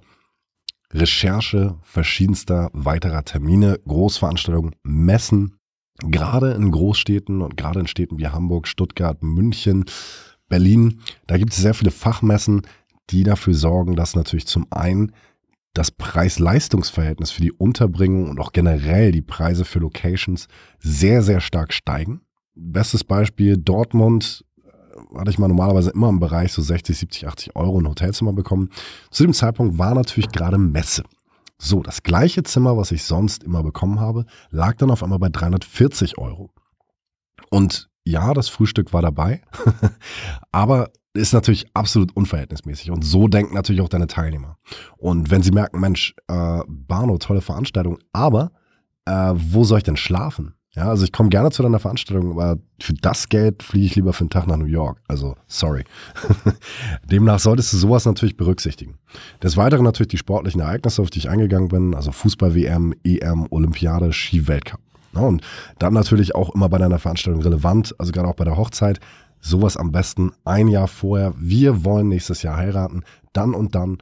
Recherche 0.94 1.78
verschiedenster 1.82 2.70
weiterer 2.74 3.26
Termine, 3.26 3.80
Großveranstaltungen, 3.88 4.76
Messen, 4.84 5.58
gerade 6.00 6.52
in 6.52 6.72
Großstädten 6.72 7.42
und 7.42 7.58
gerade 7.58 7.80
in 7.80 7.88
Städten 7.88 8.18
wie 8.20 8.28
Hamburg, 8.28 8.68
Stuttgart, 8.68 9.22
München, 9.22 9.86
Berlin. 10.48 11.02
Da 11.26 11.38
gibt 11.38 11.54
es 11.54 11.60
sehr 11.60 11.74
viele 11.74 11.92
Fachmessen, 11.92 12.62
die 13.10 13.24
dafür 13.24 13.54
sorgen, 13.54 13.96
dass 13.96 14.16
natürlich 14.16 14.48
zum 14.48 14.68
einen 14.70 15.12
das 15.74 15.92
Preis-Leistungs-Verhältnis 15.92 17.32
für 17.32 17.42
die 17.42 17.52
Unterbringung 17.52 18.30
und 18.30 18.40
auch 18.40 18.52
generell 18.52 19.12
die 19.12 19.22
Preise 19.22 19.64
für 19.64 19.80
Locations 19.80 20.48
sehr, 20.80 21.22
sehr 21.22 21.40
stark 21.40 21.74
steigen. 21.74 22.22
Bestes 22.56 23.04
Beispiel 23.04 23.58
Dortmund 23.58 24.44
hatte 25.16 25.30
ich 25.30 25.40
mal 25.40 25.48
normalerweise 25.48 25.92
immer 25.92 26.10
im 26.10 26.20
Bereich 26.20 26.52
so 26.54 26.62
60, 26.62 26.98
70, 26.98 27.28
80 27.28 27.56
Euro 27.56 27.80
ein 27.80 27.88
Hotelzimmer 27.88 28.34
bekommen. 28.34 28.70
Zu 29.12 29.24
dem 29.24 29.34
Zeitpunkt 29.34 29.78
war 29.78 29.94
natürlich 29.94 30.30
gerade 30.30 30.58
Messe. 30.58 31.04
So, 31.60 31.82
das 31.82 32.04
gleiche 32.04 32.44
Zimmer, 32.44 32.78
was 32.78 32.92
ich 32.92 33.04
sonst 33.04 33.44
immer 33.44 33.64
bekommen 33.64 34.00
habe, 34.00 34.26
lag 34.52 34.76
dann 34.78 34.92
auf 34.92 35.02
einmal 35.02 35.20
bei 35.20 35.30
340 35.30 36.18
Euro. 36.18 36.52
Und 37.50 37.90
ja, 38.04 38.34
das 38.34 38.48
Frühstück 38.48 38.94
war 38.94 39.02
dabei, 39.02 39.42
aber 40.52 40.92
ist 41.14 41.34
natürlich 41.34 41.66
absolut 41.74 42.16
unverhältnismäßig. 42.16 42.92
Und 42.92 43.04
so 43.04 43.28
denken 43.28 43.56
natürlich 43.56 43.82
auch 43.82 43.90
deine 43.90 44.08
Teilnehmer. 44.08 44.58
Und 44.98 45.32
wenn 45.32 45.42
sie 45.42 45.52
merken, 45.52 45.80
Mensch, 45.80 46.14
äh, 46.28 46.60
Barno, 46.68 47.18
tolle 47.18 47.42
Veranstaltung, 47.42 47.98
aber 48.14 48.52
äh, 49.06 49.34
wo 49.36 49.64
soll 49.64 49.80
ich 49.80 49.84
denn 49.84 49.98
schlafen? 49.98 50.54
Ja, 50.78 50.90
also 50.90 51.06
ich 51.06 51.12
komme 51.12 51.30
gerne 51.30 51.50
zu 51.50 51.64
deiner 51.64 51.80
Veranstaltung, 51.80 52.34
aber 52.34 52.60
für 52.80 52.94
das 52.94 53.30
Geld 53.30 53.64
fliege 53.64 53.88
ich 53.88 53.96
lieber 53.96 54.14
für 54.14 54.22
einen 54.22 54.30
Tag 54.30 54.46
nach 54.46 54.58
New 54.58 54.66
York. 54.66 55.02
Also, 55.08 55.36
sorry. 55.48 55.84
Demnach 57.12 57.40
solltest 57.40 57.74
du 57.74 57.78
sowas 57.78 58.06
natürlich 58.06 58.38
berücksichtigen. 58.38 59.00
Des 59.42 59.58
Weiteren 59.58 59.84
natürlich 59.84 60.10
die 60.10 60.20
sportlichen 60.20 60.62
Ereignisse, 60.62 61.02
auf 61.02 61.10
die 61.10 61.18
ich 61.18 61.30
eingegangen 61.32 61.70
bin, 61.70 61.96
also 61.96 62.12
Fußball-WM, 62.12 62.94
EM, 63.04 63.48
Olympiade, 63.50 64.14
Ski-Weltcup. 64.14 64.80
Ja, 65.16 65.22
und 65.22 65.42
dann 65.80 65.94
natürlich 65.94 66.36
auch 66.36 66.54
immer 66.54 66.70
bei 66.70 66.78
deiner 66.78 67.00
Veranstaltung 67.00 67.42
relevant, 67.42 67.96
also 67.98 68.12
gerade 68.12 68.28
auch 68.28 68.36
bei 68.36 68.46
der 68.46 68.56
Hochzeit, 68.56 69.00
sowas 69.42 69.78
am 69.78 69.92
besten 69.92 70.32
ein 70.46 70.68
Jahr 70.68 70.88
vorher. 70.88 71.34
Wir 71.38 71.86
wollen 71.86 72.08
nächstes 72.08 72.44
Jahr 72.44 72.56
heiraten, 72.56 73.04
dann 73.34 73.56
und 73.56 73.74
dann 73.74 73.98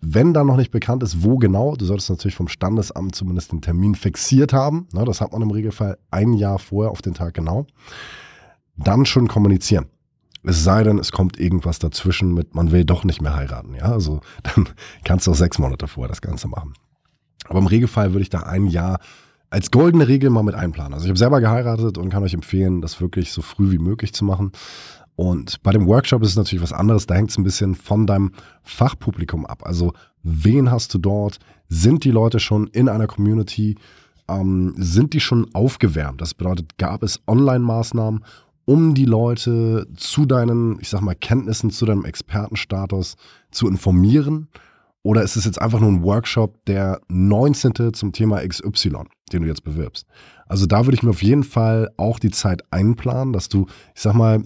wenn 0.00 0.32
da 0.34 0.44
noch 0.44 0.56
nicht 0.56 0.70
bekannt 0.70 1.02
ist, 1.02 1.22
wo 1.22 1.38
genau, 1.38 1.76
du 1.76 1.84
solltest 1.84 2.10
natürlich 2.10 2.34
vom 2.34 2.48
Standesamt 2.48 3.14
zumindest 3.14 3.52
den 3.52 3.62
Termin 3.62 3.94
fixiert 3.94 4.52
haben. 4.52 4.88
Ne, 4.92 5.04
das 5.04 5.20
hat 5.20 5.32
man 5.32 5.42
im 5.42 5.50
Regelfall 5.50 5.98
ein 6.10 6.32
Jahr 6.32 6.58
vorher 6.58 6.90
auf 6.90 7.02
den 7.02 7.14
Tag 7.14 7.34
genau. 7.34 7.66
Dann 8.76 9.06
schon 9.06 9.28
kommunizieren. 9.28 9.86
Es 10.42 10.62
sei 10.62 10.84
denn, 10.84 10.98
es 10.98 11.10
kommt 11.10 11.40
irgendwas 11.40 11.78
dazwischen 11.80 12.32
mit, 12.32 12.54
man 12.54 12.70
will 12.70 12.84
doch 12.84 13.02
nicht 13.04 13.20
mehr 13.20 13.34
heiraten. 13.34 13.74
Ja, 13.74 13.92
also 13.92 14.20
dann 14.42 14.68
kannst 15.04 15.26
du 15.26 15.32
auch 15.32 15.36
sechs 15.36 15.58
Monate 15.58 15.88
vorher 15.88 16.08
das 16.08 16.20
Ganze 16.20 16.48
machen. 16.48 16.74
Aber 17.48 17.58
im 17.58 17.66
Regelfall 17.66 18.12
würde 18.12 18.22
ich 18.22 18.30
da 18.30 18.40
ein 18.40 18.66
Jahr 18.66 18.98
als 19.50 19.70
goldene 19.70 20.08
Regel 20.08 20.30
mal 20.30 20.42
mit 20.42 20.54
einplanen. 20.54 20.94
Also 20.94 21.06
ich 21.06 21.10
habe 21.10 21.18
selber 21.18 21.40
geheiratet 21.40 21.98
und 21.98 22.10
kann 22.10 22.22
euch 22.22 22.34
empfehlen, 22.34 22.80
das 22.80 23.00
wirklich 23.00 23.32
so 23.32 23.42
früh 23.42 23.70
wie 23.70 23.78
möglich 23.78 24.12
zu 24.12 24.24
machen. 24.24 24.52
Und 25.16 25.62
bei 25.62 25.72
dem 25.72 25.86
Workshop 25.86 26.22
ist 26.22 26.30
es 26.30 26.36
natürlich 26.36 26.62
was 26.62 26.74
anderes. 26.74 27.06
Da 27.06 27.14
hängt 27.14 27.30
es 27.30 27.38
ein 27.38 27.44
bisschen 27.44 27.74
von 27.74 28.06
deinem 28.06 28.32
Fachpublikum 28.62 29.46
ab. 29.46 29.62
Also 29.64 29.94
wen 30.22 30.70
hast 30.70 30.92
du 30.92 30.98
dort, 30.98 31.38
sind 31.68 32.04
die 32.04 32.10
Leute 32.10 32.38
schon 32.38 32.66
in 32.68 32.88
einer 32.88 33.06
Community, 33.06 33.76
ähm, 34.28 34.74
sind 34.76 35.14
die 35.14 35.20
schon 35.20 35.52
aufgewärmt. 35.54 36.20
Das 36.20 36.34
bedeutet, 36.34 36.76
gab 36.76 37.02
es 37.02 37.20
Online-Maßnahmen, 37.26 38.24
um 38.66 38.94
die 38.94 39.04
Leute 39.04 39.86
zu 39.96 40.26
deinen, 40.26 40.78
ich 40.80 40.90
sag 40.90 41.00
mal, 41.00 41.14
Kenntnissen, 41.14 41.70
zu 41.70 41.86
deinem 41.86 42.04
Expertenstatus 42.04 43.16
zu 43.50 43.68
informieren? 43.68 44.48
Oder 45.02 45.22
ist 45.22 45.36
es 45.36 45.44
jetzt 45.44 45.62
einfach 45.62 45.78
nur 45.78 45.90
ein 45.90 46.02
Workshop, 46.02 46.64
der 46.66 47.00
19. 47.08 47.94
zum 47.94 48.12
Thema 48.12 48.46
XY, 48.46 49.04
den 49.32 49.42
du 49.42 49.48
jetzt 49.48 49.62
bewirbst? 49.62 50.04
Also 50.46 50.66
da 50.66 50.84
würde 50.84 50.96
ich 50.96 51.04
mir 51.04 51.10
auf 51.10 51.22
jeden 51.22 51.44
Fall 51.44 51.90
auch 51.96 52.18
die 52.18 52.30
Zeit 52.30 52.62
einplanen, 52.72 53.32
dass 53.32 53.48
du, 53.48 53.66
ich 53.94 54.02
sag 54.02 54.14
mal, 54.14 54.42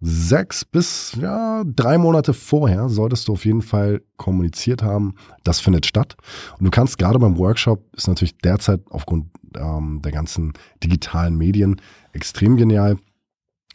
sechs 0.00 0.64
bis 0.64 1.16
ja, 1.20 1.62
drei 1.64 1.98
Monate 1.98 2.32
vorher 2.32 2.88
solltest 2.88 3.28
du 3.28 3.32
auf 3.32 3.44
jeden 3.44 3.62
Fall 3.62 4.02
kommuniziert 4.16 4.82
haben, 4.82 5.14
das 5.44 5.60
findet 5.60 5.86
statt. 5.86 6.16
Und 6.58 6.64
du 6.64 6.70
kannst 6.70 6.98
gerade 6.98 7.18
beim 7.18 7.36
Workshop, 7.38 7.84
ist 7.94 8.08
natürlich 8.08 8.38
derzeit 8.38 8.80
aufgrund 8.90 9.26
ähm, 9.56 10.00
der 10.02 10.12
ganzen 10.12 10.54
digitalen 10.82 11.36
Medien 11.36 11.80
extrem 12.12 12.56
genial. 12.56 12.98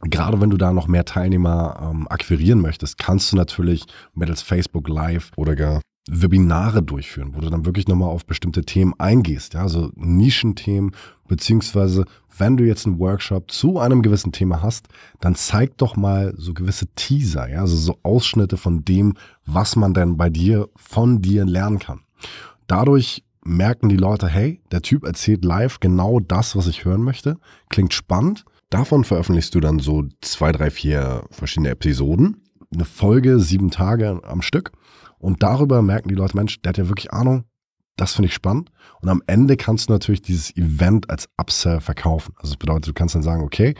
Gerade 0.01 0.41
wenn 0.41 0.49
du 0.49 0.57
da 0.57 0.73
noch 0.73 0.87
mehr 0.87 1.05
Teilnehmer 1.05 1.79
ähm, 1.81 2.07
akquirieren 2.09 2.59
möchtest, 2.59 2.97
kannst 2.97 3.31
du 3.31 3.37
natürlich 3.37 3.85
mittels 4.13 4.41
Facebook 4.41 4.89
Live 4.89 5.31
oder 5.35 5.55
gar 5.55 5.81
Webinare 6.07 6.83
durchführen, 6.83 7.31
wo 7.33 7.41
du 7.41 7.49
dann 7.49 7.65
wirklich 7.65 7.87
nochmal 7.87 8.09
auf 8.09 8.25
bestimmte 8.25 8.63
Themen 8.63 8.93
eingehst, 8.99 9.55
ja, 9.55 9.61
also 9.61 9.91
Nischenthemen, 9.95 10.91
beziehungsweise 11.27 12.05
wenn 12.37 12.57
du 12.57 12.63
jetzt 12.63 12.85
einen 12.85 12.99
Workshop 12.99 13.49
zu 13.49 13.79
einem 13.79 14.03
gewissen 14.03 14.31
Thema 14.31 14.61
hast, 14.61 14.87
dann 15.19 15.35
zeig 15.35 15.77
doch 15.77 15.95
mal 15.95 16.33
so 16.37 16.53
gewisse 16.53 16.87
Teaser, 16.95 17.49
ja, 17.49 17.61
also 17.61 17.75
so 17.75 17.97
Ausschnitte 18.03 18.57
von 18.57 18.85
dem, 18.85 19.15
was 19.45 19.75
man 19.75 19.93
denn 19.93 20.15
bei 20.15 20.29
dir, 20.29 20.69
von 20.75 21.21
dir 21.21 21.45
lernen 21.45 21.79
kann. 21.79 22.01
Dadurch 22.67 23.23
merken 23.43 23.89
die 23.89 23.97
Leute, 23.97 24.27
hey, 24.27 24.61
der 24.71 24.81
Typ 24.81 25.05
erzählt 25.05 25.43
live 25.43 25.79
genau 25.79 26.19
das, 26.19 26.55
was 26.55 26.67
ich 26.67 26.85
hören 26.85 27.01
möchte, 27.01 27.37
klingt 27.69 27.93
spannend. 27.93 28.45
Davon 28.69 29.03
veröffentlichst 29.03 29.55
du 29.55 29.59
dann 29.59 29.79
so 29.79 30.03
zwei, 30.21 30.51
drei, 30.51 30.69
vier 30.69 31.23
verschiedene 31.31 31.69
Episoden, 31.69 32.41
eine 32.73 32.85
Folge, 32.85 33.39
sieben 33.39 33.71
Tage 33.71 34.21
am 34.23 34.41
Stück 34.41 34.71
und 35.17 35.43
darüber 35.43 35.81
merken 35.81 36.09
die 36.09 36.15
Leute, 36.15 36.35
Mensch, 36.37 36.61
der 36.61 36.69
hat 36.69 36.77
ja 36.77 36.87
wirklich 36.89 37.11
Ahnung. 37.11 37.45
Das 37.97 38.13
finde 38.13 38.27
ich 38.27 38.33
spannend. 38.33 38.71
Und 39.01 39.09
am 39.09 39.23
Ende 39.25 39.55
kannst 39.55 39.87
du 39.87 39.93
natürlich 39.93 40.21
dieses 40.21 40.55
Event 40.57 41.09
als 41.09 41.29
Upsell 41.37 41.79
verkaufen. 41.79 42.33
Also 42.37 42.53
das 42.53 42.57
bedeutet, 42.57 42.87
du 42.87 42.93
kannst 42.93 43.15
dann 43.15 43.23
sagen, 43.23 43.43
okay, 43.43 43.73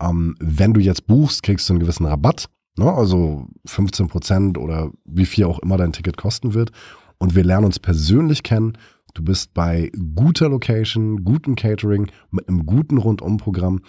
ähm, 0.00 0.36
wenn 0.40 0.72
du 0.72 0.80
jetzt 0.80 1.06
buchst, 1.06 1.42
kriegst 1.42 1.68
du 1.68 1.74
einen 1.74 1.80
gewissen 1.80 2.06
Rabatt. 2.06 2.48
Ne? 2.78 2.90
Also 2.90 3.46
15 3.66 4.08
Prozent 4.08 4.58
oder 4.58 4.90
wie 5.04 5.26
viel 5.26 5.44
auch 5.44 5.58
immer 5.58 5.76
dein 5.76 5.92
Ticket 5.92 6.16
kosten 6.16 6.54
wird. 6.54 6.70
Und 7.18 7.34
wir 7.34 7.44
lernen 7.44 7.66
uns 7.66 7.78
persönlich 7.78 8.42
kennen. 8.42 8.78
Du 9.14 9.22
bist 9.22 9.52
bei 9.52 9.90
guter 10.14 10.48
Location, 10.48 11.24
gutem 11.24 11.56
Catering, 11.56 12.10
mit 12.30 12.48
einem 12.48 12.64
guten 12.64 12.98
Rundumprogramm 12.98 13.80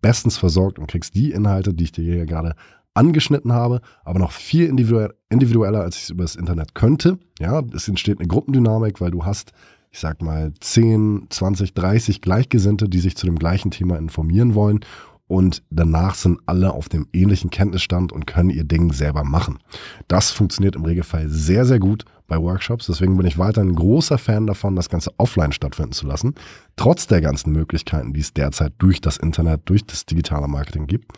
bestens 0.00 0.36
versorgt 0.36 0.78
und 0.78 0.88
kriegst 0.88 1.14
die 1.14 1.30
Inhalte, 1.30 1.72
die 1.72 1.84
ich 1.84 1.92
dir 1.92 2.02
hier 2.02 2.26
gerade 2.26 2.54
angeschnitten 2.94 3.52
habe, 3.52 3.80
aber 4.04 4.18
noch 4.18 4.32
viel 4.32 4.66
individueller, 4.66 5.80
als 5.80 5.96
ich 5.96 6.02
es 6.04 6.10
über 6.10 6.24
das 6.24 6.36
Internet 6.36 6.74
könnte. 6.74 7.18
Ja, 7.38 7.62
es 7.74 7.88
entsteht 7.88 8.18
eine 8.18 8.28
Gruppendynamik, 8.28 9.00
weil 9.00 9.10
du 9.10 9.24
hast, 9.24 9.52
ich 9.90 9.98
sag 9.98 10.22
mal, 10.22 10.52
10, 10.60 11.26
20, 11.30 11.74
30 11.74 12.20
Gleichgesinnte, 12.20 12.88
die 12.88 13.00
sich 13.00 13.16
zu 13.16 13.26
dem 13.26 13.38
gleichen 13.38 13.70
Thema 13.70 13.96
informieren 13.98 14.54
wollen. 14.54 14.80
Und 15.28 15.62
danach 15.70 16.14
sind 16.14 16.40
alle 16.44 16.74
auf 16.74 16.90
dem 16.90 17.08
ähnlichen 17.14 17.48
Kenntnisstand 17.48 18.12
und 18.12 18.26
können 18.26 18.50
ihr 18.50 18.64
Ding 18.64 18.92
selber 18.92 19.24
machen. 19.24 19.60
Das 20.06 20.30
funktioniert 20.30 20.76
im 20.76 20.84
Regelfall 20.84 21.28
sehr, 21.30 21.64
sehr 21.64 21.78
gut 21.78 22.04
bei 22.26 22.36
Workshops. 22.36 22.86
Deswegen 22.86 23.16
bin 23.16 23.26
ich 23.26 23.38
weiter 23.38 23.62
ein 23.62 23.74
großer 23.74 24.18
Fan 24.18 24.46
davon, 24.46 24.76
das 24.76 24.90
Ganze 24.90 25.10
offline 25.16 25.52
stattfinden 25.52 25.92
zu 25.92 26.06
lassen. 26.06 26.34
Trotz 26.76 27.06
der 27.06 27.22
ganzen 27.22 27.52
Möglichkeiten, 27.52 28.12
die 28.12 28.20
es 28.20 28.34
derzeit 28.34 28.74
durch 28.76 29.00
das 29.00 29.16
Internet, 29.16 29.62
durch 29.66 29.86
das 29.86 30.04
digitale 30.04 30.48
Marketing 30.48 30.86
gibt. 30.86 31.12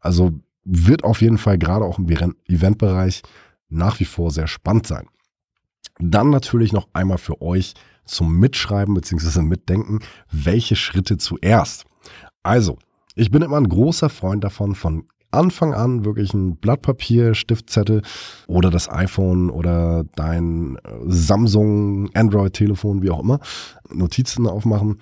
Also 0.00 0.32
wird 0.64 1.04
auf 1.04 1.22
jeden 1.22 1.38
Fall 1.38 1.58
gerade 1.58 1.84
auch 1.84 1.98
im 1.98 2.08
Eventbereich 2.46 3.22
nach 3.68 4.00
wie 4.00 4.04
vor 4.04 4.30
sehr 4.30 4.46
spannend 4.46 4.86
sein. 4.86 5.06
Dann 5.98 6.30
natürlich 6.30 6.72
noch 6.72 6.88
einmal 6.92 7.18
für 7.18 7.40
euch 7.40 7.74
zum 8.04 8.38
Mitschreiben 8.38 8.94
bzw. 8.94 9.42
Mitdenken, 9.42 10.00
welche 10.30 10.76
Schritte 10.76 11.18
zuerst. 11.18 11.84
Also, 12.42 12.78
ich 13.14 13.30
bin 13.30 13.42
immer 13.42 13.58
ein 13.58 13.68
großer 13.68 14.08
Freund 14.08 14.42
davon, 14.42 14.74
von 14.74 15.04
Anfang 15.30 15.74
an 15.74 16.04
wirklich 16.04 16.34
ein 16.34 16.56
Blatt 16.56 16.82
Papier, 16.82 17.34
Stiftzettel 17.34 18.02
oder 18.48 18.70
das 18.70 18.90
iPhone 18.90 19.50
oder 19.50 20.04
dein 20.16 20.76
äh, 20.76 20.80
Samsung, 21.06 22.10
Android-Telefon, 22.14 23.02
wie 23.02 23.10
auch 23.10 23.20
immer, 23.20 23.38
Notizen 23.88 24.46
aufmachen, 24.46 25.00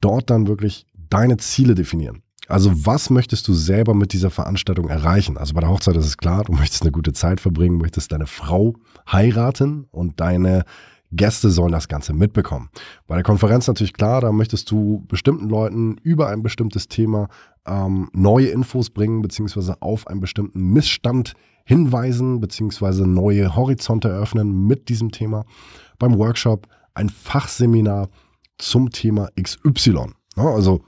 dort 0.00 0.30
dann 0.30 0.46
wirklich 0.46 0.86
deine 1.10 1.36
Ziele 1.36 1.74
definieren. 1.74 2.22
Also 2.48 2.86
was 2.86 3.10
möchtest 3.10 3.48
du 3.48 3.54
selber 3.54 3.94
mit 3.94 4.12
dieser 4.12 4.30
Veranstaltung 4.30 4.88
erreichen? 4.88 5.36
Also 5.36 5.54
bei 5.54 5.60
der 5.60 5.70
Hochzeit 5.70 5.96
ist 5.96 6.06
es 6.06 6.16
klar, 6.16 6.44
du 6.44 6.52
möchtest 6.52 6.82
eine 6.82 6.92
gute 6.92 7.12
Zeit 7.12 7.40
verbringen, 7.40 7.78
möchtest 7.78 8.12
deine 8.12 8.26
Frau 8.26 8.74
heiraten 9.10 9.86
und 9.90 10.20
deine 10.20 10.64
Gäste 11.12 11.50
sollen 11.50 11.72
das 11.72 11.88
Ganze 11.88 12.12
mitbekommen. 12.12 12.68
Bei 13.06 13.14
der 13.14 13.24
Konferenz 13.24 13.66
natürlich 13.66 13.92
klar, 13.92 14.20
da 14.20 14.32
möchtest 14.32 14.70
du 14.70 15.04
bestimmten 15.08 15.48
Leuten 15.48 15.96
über 16.02 16.28
ein 16.28 16.42
bestimmtes 16.42 16.88
Thema 16.88 17.28
ähm, 17.66 18.08
neue 18.12 18.48
Infos 18.48 18.90
bringen, 18.90 19.22
beziehungsweise 19.22 19.80
auf 19.80 20.06
einen 20.06 20.20
bestimmten 20.20 20.72
Missstand 20.72 21.34
hinweisen, 21.64 22.40
beziehungsweise 22.40 23.06
neue 23.06 23.56
Horizonte 23.56 24.08
eröffnen 24.08 24.66
mit 24.66 24.88
diesem 24.88 25.10
Thema. 25.10 25.44
Beim 25.98 26.18
Workshop 26.18 26.66
ein 26.94 27.08
Fachseminar 27.08 28.08
zum 28.58 28.90
Thema 28.90 29.28
XY. 29.40 30.12
Also 30.36 30.82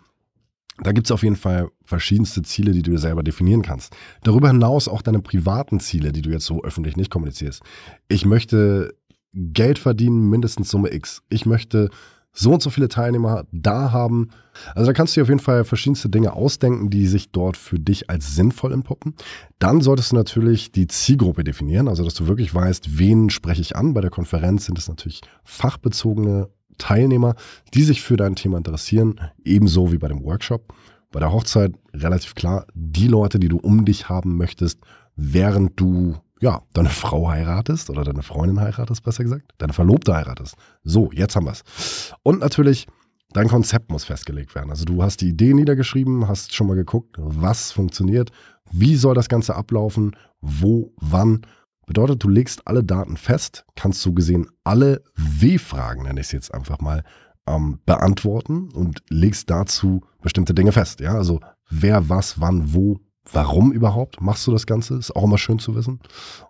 da 0.82 0.92
gibt 0.92 1.06
es 1.06 1.10
auf 1.10 1.22
jeden 1.22 1.36
Fall 1.36 1.70
verschiedenste 1.84 2.42
Ziele, 2.42 2.72
die 2.72 2.82
du 2.82 2.92
dir 2.92 2.98
selber 2.98 3.22
definieren 3.22 3.62
kannst. 3.62 3.96
Darüber 4.22 4.48
hinaus 4.48 4.88
auch 4.88 5.02
deine 5.02 5.20
privaten 5.20 5.80
Ziele, 5.80 6.12
die 6.12 6.22
du 6.22 6.30
jetzt 6.30 6.46
so 6.46 6.62
öffentlich 6.62 6.96
nicht 6.96 7.10
kommunizierst. 7.10 7.62
Ich 8.08 8.24
möchte 8.24 8.94
Geld 9.32 9.78
verdienen, 9.78 10.30
mindestens 10.30 10.70
Summe 10.70 10.92
X. 10.92 11.22
Ich 11.28 11.46
möchte 11.46 11.90
so 12.32 12.52
und 12.52 12.62
so 12.62 12.70
viele 12.70 12.88
Teilnehmer 12.88 13.46
da 13.50 13.90
haben. 13.90 14.28
Also 14.74 14.86
da 14.86 14.92
kannst 14.92 15.16
du 15.16 15.20
dir 15.20 15.22
auf 15.22 15.28
jeden 15.28 15.40
Fall 15.40 15.64
verschiedenste 15.64 16.08
Dinge 16.08 16.34
ausdenken, 16.34 16.90
die 16.90 17.06
sich 17.06 17.32
dort 17.32 17.56
für 17.56 17.80
dich 17.80 18.10
als 18.10 18.34
sinnvoll 18.34 18.72
entpuppen. 18.72 19.14
Dann 19.58 19.80
solltest 19.80 20.12
du 20.12 20.16
natürlich 20.16 20.70
die 20.70 20.86
Zielgruppe 20.86 21.42
definieren, 21.42 21.88
also 21.88 22.04
dass 22.04 22.14
du 22.14 22.28
wirklich 22.28 22.54
weißt, 22.54 22.98
wen 22.98 23.30
spreche 23.30 23.60
ich 23.60 23.76
an. 23.76 23.94
Bei 23.94 24.00
der 24.00 24.10
Konferenz 24.10 24.66
sind 24.66 24.78
es 24.78 24.88
natürlich 24.88 25.20
fachbezogene 25.42 26.48
Teilnehmer, 26.78 27.34
die 27.74 27.82
sich 27.82 28.02
für 28.02 28.16
dein 28.16 28.36
Thema 28.36 28.58
interessieren, 28.58 29.20
ebenso 29.44 29.92
wie 29.92 29.98
bei 29.98 30.08
dem 30.08 30.22
Workshop. 30.24 30.72
Bei 31.10 31.20
der 31.20 31.32
Hochzeit 31.32 31.72
relativ 31.94 32.34
klar, 32.34 32.66
die 32.74 33.08
Leute, 33.08 33.38
die 33.38 33.48
du 33.48 33.58
um 33.58 33.84
dich 33.84 34.08
haben 34.08 34.36
möchtest, 34.36 34.78
während 35.16 35.78
du 35.80 36.16
ja, 36.40 36.62
deine 36.72 36.88
Frau 36.88 37.28
heiratest 37.28 37.90
oder 37.90 38.04
deine 38.04 38.22
Freundin 38.22 38.60
heiratest, 38.60 39.02
besser 39.02 39.24
gesagt, 39.24 39.52
deine 39.58 39.72
Verlobte 39.72 40.14
heiratest. 40.14 40.54
So, 40.84 41.10
jetzt 41.12 41.34
haben 41.36 41.46
wir 41.46 41.52
es. 41.52 42.14
Und 42.22 42.40
natürlich, 42.40 42.86
dein 43.32 43.48
Konzept 43.48 43.90
muss 43.90 44.04
festgelegt 44.04 44.54
werden. 44.54 44.70
Also 44.70 44.84
du 44.84 45.02
hast 45.02 45.20
die 45.20 45.28
Idee 45.28 45.54
niedergeschrieben, 45.54 46.28
hast 46.28 46.54
schon 46.54 46.68
mal 46.68 46.76
geguckt, 46.76 47.16
was 47.18 47.72
funktioniert, 47.72 48.30
wie 48.70 48.96
soll 48.96 49.14
das 49.14 49.28
Ganze 49.28 49.56
ablaufen, 49.56 50.14
wo, 50.40 50.92
wann 51.00 51.42
Bedeutet, 51.88 52.22
du 52.22 52.28
legst 52.28 52.66
alle 52.66 52.84
Daten 52.84 53.16
fest, 53.16 53.64
kannst 53.74 54.02
so 54.02 54.12
gesehen 54.12 54.50
alle 54.62 55.02
W-Fragen, 55.16 56.02
nenne 56.02 56.20
ich 56.20 56.26
es 56.26 56.32
jetzt 56.32 56.52
einfach 56.52 56.80
mal, 56.80 57.02
ähm, 57.46 57.78
beantworten 57.86 58.68
und 58.72 59.02
legst 59.08 59.48
dazu 59.48 60.02
bestimmte 60.20 60.52
Dinge 60.52 60.72
fest. 60.72 61.00
Ja, 61.00 61.14
also 61.14 61.40
wer, 61.70 62.10
was, 62.10 62.42
wann, 62.42 62.74
wo, 62.74 63.00
warum 63.32 63.72
überhaupt 63.72 64.20
machst 64.20 64.46
du 64.46 64.52
das 64.52 64.66
Ganze? 64.66 64.98
Ist 64.98 65.16
auch 65.16 65.24
immer 65.24 65.38
schön 65.38 65.58
zu 65.60 65.74
wissen. 65.74 66.00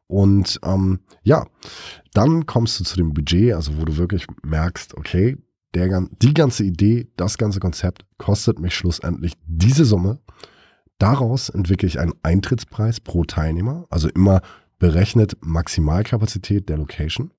Und 0.09 0.59
ähm, 0.65 0.99
ja, 1.23 1.47
dann 2.15 2.47
kommst 2.47 2.81
du 2.81 2.85
zu 2.85 2.97
dem 2.97 3.15
Budget, 3.15 3.55
also 3.55 3.79
wo 3.79 3.85
du 3.85 3.97
wirklich 3.97 4.27
merkst, 4.43 4.97
okay, 4.97 5.37
der, 5.73 6.09
die 6.21 6.35
ganze 6.35 6.65
Idee, 6.65 7.13
das 7.17 7.39
ganze 7.39 7.61
Konzept 7.61 8.05
kostet 8.19 8.59
mich 8.59 8.75
schlussendlich 8.75 9.35
diese 9.47 9.85
Summe. 9.85 10.19
Daraus 10.99 11.49
entwickle 11.49 11.87
ich 11.87 12.01
einen 12.01 12.15
Eintrittspreis 12.25 12.99
pro 12.99 13.23
Teilnehmer, 13.23 13.87
also 13.89 14.09
immer 14.09 14.41
berechnet 14.79 15.37
Maximalkapazität 15.41 16.69
der 16.69 16.79
Location. 16.79 17.33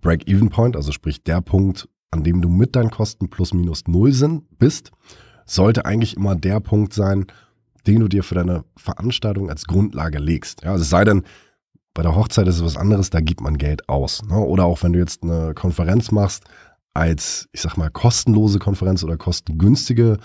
Break-Even 0.00 0.48
Point, 0.48 0.76
also 0.76 0.92
sprich 0.92 1.22
der 1.22 1.40
Punkt, 1.40 1.88
an 2.10 2.24
dem 2.24 2.40
du 2.40 2.48
mit 2.48 2.76
deinen 2.76 2.90
Kosten 2.90 3.28
plus 3.28 3.52
minus 3.52 3.86
null 3.86 4.12
sind, 4.12 4.58
bist, 4.58 4.92
sollte 5.44 5.84
eigentlich 5.84 6.16
immer 6.16 6.34
der 6.36 6.60
Punkt 6.60 6.94
sein, 6.94 7.26
den 7.86 8.00
du 8.00 8.08
dir 8.08 8.22
für 8.22 8.34
deine 8.34 8.64
Veranstaltung 8.76 9.50
als 9.50 9.64
Grundlage 9.64 10.18
legst. 10.18 10.62
Ja, 10.62 10.72
also 10.72 10.82
es 10.82 10.90
sei 10.90 11.04
denn, 11.04 11.24
bei 11.94 12.02
der 12.02 12.14
Hochzeit 12.14 12.46
ist 12.46 12.56
es 12.56 12.64
was 12.64 12.76
anderes, 12.76 13.10
da 13.10 13.20
gibt 13.20 13.40
man 13.40 13.58
Geld 13.58 13.88
aus. 13.88 14.22
Ne? 14.22 14.36
Oder 14.36 14.64
auch 14.66 14.82
wenn 14.82 14.92
du 14.92 14.98
jetzt 14.98 15.22
eine 15.22 15.54
Konferenz 15.54 16.12
machst, 16.12 16.44
als, 16.94 17.48
ich 17.52 17.60
sag 17.60 17.76
mal, 17.76 17.90
kostenlose 17.90 18.58
Konferenz 18.58 19.02
oder 19.02 19.16
kostengünstige 19.16 20.18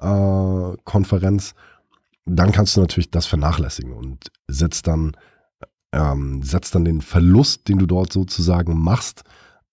äh, 0.00 0.76
Konferenz, 0.84 1.54
dann 2.24 2.52
kannst 2.52 2.76
du 2.76 2.80
natürlich 2.80 3.10
das 3.10 3.26
vernachlässigen 3.26 3.92
und 3.92 4.30
setzt 4.46 4.86
dann 4.86 5.16
ähm, 5.92 6.42
setzt 6.42 6.74
dann 6.74 6.84
den 6.84 7.00
Verlust, 7.00 7.68
den 7.68 7.78
du 7.78 7.86
dort 7.86 8.12
sozusagen 8.12 8.78
machst, 8.78 9.22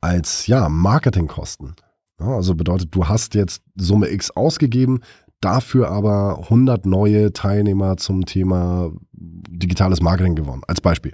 als 0.01 0.47
ja, 0.47 0.69
Marketingkosten. 0.69 1.75
Ja, 2.19 2.27
also 2.27 2.55
bedeutet, 2.55 2.95
du 2.95 3.07
hast 3.07 3.35
jetzt 3.35 3.61
Summe 3.75 4.09
X 4.09 4.31
ausgegeben, 4.31 5.01
dafür 5.41 5.89
aber 5.89 6.39
100 6.43 6.85
neue 6.85 7.33
Teilnehmer 7.33 7.97
zum 7.97 8.25
Thema 8.25 8.91
digitales 9.11 10.01
Marketing 10.01 10.35
gewonnen, 10.35 10.63
als 10.67 10.81
Beispiel. 10.81 11.13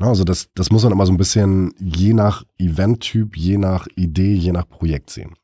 Ja, 0.00 0.08
also 0.08 0.24
das, 0.24 0.48
das 0.54 0.70
muss 0.70 0.82
man 0.84 0.92
immer 0.92 1.06
so 1.06 1.12
ein 1.12 1.18
bisschen 1.18 1.72
je 1.78 2.14
nach 2.14 2.44
Eventtyp, 2.58 3.36
je 3.36 3.58
nach 3.58 3.86
Idee, 3.96 4.34
je 4.34 4.52
nach 4.52 4.68
Projekt 4.68 5.10
sehen. 5.10 5.34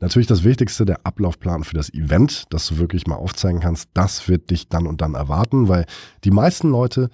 Natürlich 0.00 0.28
das 0.28 0.44
Wichtigste, 0.44 0.84
der 0.84 1.04
Ablaufplan 1.04 1.64
für 1.64 1.74
das 1.74 1.92
Event, 1.92 2.44
dass 2.50 2.68
du 2.68 2.78
wirklich 2.78 3.06
mal 3.06 3.16
aufzeigen 3.16 3.60
kannst, 3.60 3.88
das 3.94 4.28
wird 4.28 4.50
dich 4.50 4.68
dann 4.68 4.86
und 4.86 5.00
dann 5.00 5.14
erwarten, 5.14 5.68
weil 5.68 5.86
die 6.22 6.30
meisten 6.30 6.70
Leute 6.70 7.10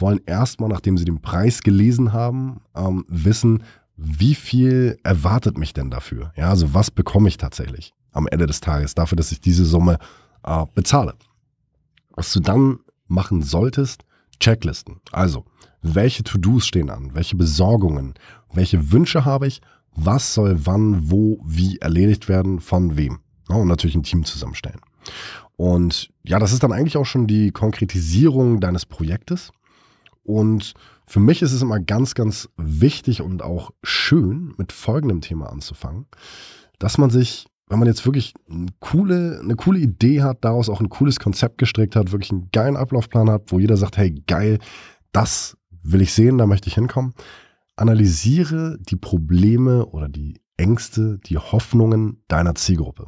wollen 0.00 0.20
erstmal, 0.26 0.68
nachdem 0.68 0.98
sie 0.98 1.04
den 1.04 1.20
Preis 1.20 1.62
gelesen 1.62 2.12
haben, 2.12 2.60
ähm, 2.74 3.04
wissen, 3.08 3.62
wie 3.96 4.34
viel 4.34 4.98
erwartet 5.02 5.58
mich 5.58 5.72
denn 5.72 5.90
dafür? 5.90 6.32
Ja, 6.36 6.50
also 6.50 6.72
was 6.74 6.90
bekomme 6.90 7.28
ich 7.28 7.36
tatsächlich 7.36 7.94
am 8.12 8.26
Ende 8.28 8.46
des 8.46 8.60
Tages 8.60 8.94
dafür, 8.94 9.16
dass 9.16 9.32
ich 9.32 9.40
diese 9.40 9.64
Summe 9.64 9.98
äh, 10.44 10.64
bezahle? 10.74 11.14
Was 12.14 12.32
du 12.32 12.40
dann 12.40 12.78
machen 13.08 13.42
solltest, 13.42 14.04
Checklisten. 14.40 15.00
Also, 15.12 15.44
welche 15.82 16.22
To-Dos 16.22 16.66
stehen 16.66 16.90
an? 16.90 17.14
Welche 17.14 17.36
Besorgungen? 17.36 18.14
Welche 18.52 18.92
Wünsche 18.92 19.24
habe 19.24 19.46
ich? 19.46 19.60
Was 19.94 20.34
soll 20.34 20.66
wann, 20.66 21.10
wo, 21.10 21.40
wie 21.44 21.78
erledigt 21.78 22.28
werden? 22.28 22.60
Von 22.60 22.96
wem? 22.96 23.20
Ja, 23.48 23.56
und 23.56 23.68
natürlich 23.68 23.96
ein 23.96 24.02
Team 24.02 24.24
zusammenstellen. 24.24 24.80
Und 25.56 26.10
ja, 26.22 26.38
das 26.38 26.52
ist 26.52 26.62
dann 26.62 26.72
eigentlich 26.72 26.96
auch 26.96 27.06
schon 27.06 27.26
die 27.26 27.50
Konkretisierung 27.50 28.60
deines 28.60 28.86
Projektes. 28.86 29.50
Und 30.28 30.74
für 31.06 31.20
mich 31.20 31.40
ist 31.40 31.54
es 31.54 31.62
immer 31.62 31.80
ganz, 31.80 32.14
ganz 32.14 32.50
wichtig 32.58 33.22
und 33.22 33.42
auch 33.42 33.70
schön, 33.82 34.52
mit 34.58 34.72
folgendem 34.72 35.22
Thema 35.22 35.50
anzufangen, 35.50 36.04
dass 36.78 36.98
man 36.98 37.08
sich, 37.08 37.46
wenn 37.66 37.78
man 37.78 37.88
jetzt 37.88 38.04
wirklich 38.04 38.34
eine 38.50 38.66
coole, 38.78 39.40
eine 39.42 39.56
coole 39.56 39.78
Idee 39.78 40.22
hat, 40.22 40.44
daraus 40.44 40.68
auch 40.68 40.82
ein 40.82 40.90
cooles 40.90 41.18
Konzept 41.18 41.56
gestrickt 41.56 41.96
hat, 41.96 42.12
wirklich 42.12 42.30
einen 42.30 42.50
geilen 42.52 42.76
Ablaufplan 42.76 43.30
hat, 43.30 43.44
wo 43.46 43.58
jeder 43.58 43.78
sagt, 43.78 43.96
hey, 43.96 44.22
geil, 44.26 44.58
das 45.12 45.56
will 45.82 46.02
ich 46.02 46.12
sehen, 46.12 46.36
da 46.36 46.44
möchte 46.44 46.68
ich 46.68 46.74
hinkommen. 46.74 47.14
Analysiere 47.76 48.76
die 48.78 48.96
Probleme 48.96 49.86
oder 49.86 50.10
die 50.10 50.42
Ängste, 50.58 51.20
die 51.24 51.38
Hoffnungen 51.38 52.22
deiner 52.28 52.54
Zielgruppe. 52.54 53.06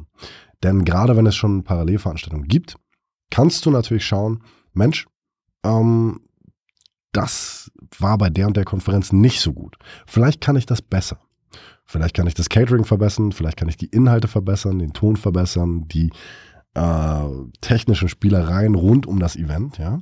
Denn 0.63 0.85
gerade 0.85 1.15
wenn 1.15 1.27
es 1.27 1.35
schon 1.35 1.63
Parallelveranstaltungen 1.63 2.47
gibt, 2.47 2.77
kannst 3.29 3.63
du 3.67 3.69
natürlich 3.69 4.07
schauen, 4.07 4.41
Mensch, 4.73 5.05
ähm, 5.63 6.21
das 7.11 7.71
war 7.97 8.17
bei 8.17 8.29
der 8.29 8.47
und 8.47 8.57
der 8.57 8.65
Konferenz 8.65 9.11
nicht 9.11 9.41
so 9.41 9.53
gut. 9.53 9.77
Vielleicht 10.05 10.41
kann 10.41 10.55
ich 10.55 10.65
das 10.65 10.81
besser. 10.81 11.19
Vielleicht 11.85 12.15
kann 12.15 12.27
ich 12.27 12.33
das 12.33 12.47
Catering 12.47 12.85
verbessern, 12.85 13.33
vielleicht 13.33 13.57
kann 13.57 13.67
ich 13.67 13.75
die 13.75 13.87
Inhalte 13.87 14.29
verbessern, 14.29 14.79
den 14.79 14.93
Ton 14.93 15.17
verbessern, 15.17 15.87
die 15.89 16.09
äh, 16.73 17.23
technischen 17.59 18.07
Spielereien 18.07 18.75
rund 18.75 19.05
um 19.05 19.19
das 19.19 19.35
Event, 19.35 19.77
ja. 19.77 19.99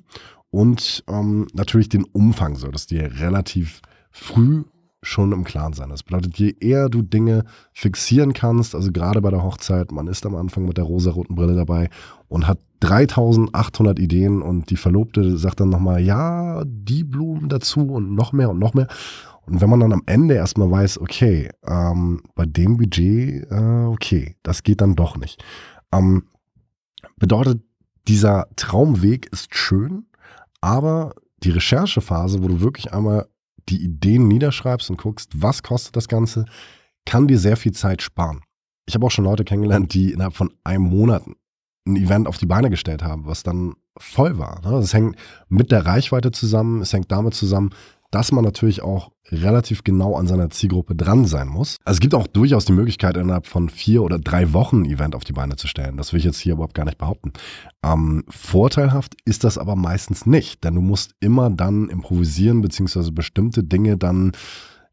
Und 0.52 1.04
ähm, 1.08 1.48
natürlich 1.54 1.90
den 1.90 2.04
Umfang, 2.06 2.56
so 2.56 2.70
dass 2.70 2.88
dir 2.88 3.20
relativ 3.20 3.82
früh 4.12 4.64
schon 5.02 5.32
im 5.32 5.44
Klaren 5.44 5.74
sein. 5.74 5.90
Das 5.90 6.04
bedeutet, 6.04 6.38
je 6.38 6.56
eher 6.60 6.90
du 6.90 7.02
Dinge 7.02 7.46
fixieren 7.72 8.34
kannst, 8.34 8.76
also 8.76 8.92
gerade 8.92 9.22
bei 9.22 9.30
der 9.30 9.44
Hochzeit, 9.44 9.92
man 9.92 10.08
ist 10.08 10.26
am 10.26 10.36
Anfang 10.36 10.66
mit 10.66 10.78
der 10.78 10.84
rosa-roten 10.84 11.36
Brille 11.36 11.56
dabei 11.56 11.90
und 12.28 12.48
hat 12.48 12.60
3800 12.80 14.00
Ideen 14.00 14.42
und 14.42 14.70
die 14.70 14.78
Verlobte 14.78 15.38
sagt 15.38 15.60
dann 15.60 15.70
nochmal, 15.70 16.02
ja, 16.02 16.64
die 16.66 17.04
Blumen 17.04 17.50
dazu 17.50 17.82
und 17.82 18.16
noch 18.16 18.32
mehr 18.32 18.50
und 18.50 18.60
noch 18.60 18.74
mehr. 18.74 18.88
Und 19.46 19.62
wenn 19.62 19.70
man 19.70 19.80
dann 19.80 19.94
am 19.94 20.04
Ende 20.06 20.36
erstmal 20.36 20.70
weiß, 20.70 21.02
okay, 21.02 21.50
ähm, 21.66 22.22
bei 22.36 22.46
dem 22.46 22.78
Budget, 22.78 23.50
äh, 23.52 23.86
okay, 23.86 24.36
das 24.44 24.64
geht 24.64 24.82
dann 24.82 24.96
doch 24.96 25.18
nicht. 25.18 25.44
Ähm, 25.92 26.24
bedeutet, 27.18 27.62
dieser 28.08 28.48
Traumweg 28.56 29.28
ist 29.32 29.56
schön, 29.56 30.06
aber 30.62 31.14
die 31.44 31.52
Recherchephase, 31.52 32.44
wo 32.44 32.48
du 32.48 32.62
wirklich 32.62 32.94
einmal 32.94 33.28
die 33.70 33.84
Ideen 33.84 34.28
niederschreibst 34.28 34.90
und 34.90 34.98
guckst, 34.98 35.32
was 35.36 35.64
kostet 35.64 35.96
das 35.96 36.08
Ganze, 36.08 36.46
kann 37.06 37.28
dir 37.28 37.40
sehr 37.40 37.58
viel 37.58 37.72
Zeit 37.72 38.02
sparen. 38.02 38.42
Ich 38.86 38.96
habe 38.96 39.06
auch 39.06 39.12
schon 39.12 39.26
Leute 39.26 39.44
kennengelernt, 39.44 39.94
die 39.94 40.12
innerhalb 40.12 40.36
von 40.36 40.52
einem 40.64 40.84
Monat 40.84 41.24
ein 41.90 41.96
Event 41.96 42.28
auf 42.28 42.38
die 42.38 42.46
Beine 42.46 42.70
gestellt 42.70 43.04
haben, 43.04 43.26
was 43.26 43.44
dann 43.44 43.74
voll 43.98 44.38
war. 44.38 44.62
Das 44.64 44.94
ne? 44.94 45.00
hängt 45.00 45.16
mit 45.48 45.72
der 45.72 45.86
Reichweite 45.86 46.32
zusammen, 46.32 46.82
es 46.82 46.94
hängt 46.94 47.12
damit 47.12 47.34
zusammen, 47.34 47.72
dass 48.12 48.32
man 48.32 48.44
natürlich 48.44 48.82
auch 48.82 49.12
relativ 49.32 49.84
genau 49.84 50.16
an 50.16 50.26
seiner 50.26 50.50
Zielgruppe 50.50 50.96
dran 50.96 51.26
sein 51.26 51.48
muss. 51.48 51.78
Also 51.86 51.98
es 51.98 52.02
gibt 52.02 52.16
auch 52.16 52.26
durchaus 52.26 52.66
die 52.66 52.74
Möglichkeit, 52.74 53.18
innerhalb 53.18 53.46
von 53.46 53.70
vier 53.70 54.02
oder 54.02 54.18
drei 54.18 54.54
Wochen 54.54 54.82
ein 54.82 54.86
Event 54.86 55.16
auf 55.16 55.24
die 55.24 55.34
Beine 55.34 55.56
zu 55.58 55.68
stellen. 55.68 55.98
Das 55.98 56.12
will 56.12 56.20
ich 56.20 56.26
jetzt 56.26 56.40
hier 56.40 56.54
überhaupt 56.54 56.74
gar 56.74 56.86
nicht 56.86 56.98
behaupten. 56.98 57.34
Ähm, 57.84 58.24
vorteilhaft 58.28 59.16
ist 59.26 59.44
das 59.44 59.60
aber 59.60 59.76
meistens 59.76 60.26
nicht, 60.26 60.64
denn 60.64 60.76
du 60.76 60.82
musst 60.82 61.14
immer 61.20 61.52
dann 61.52 61.90
improvisieren, 61.90 62.62
beziehungsweise 62.62 63.12
bestimmte 63.12 63.64
Dinge 63.64 63.98
dann 63.98 64.32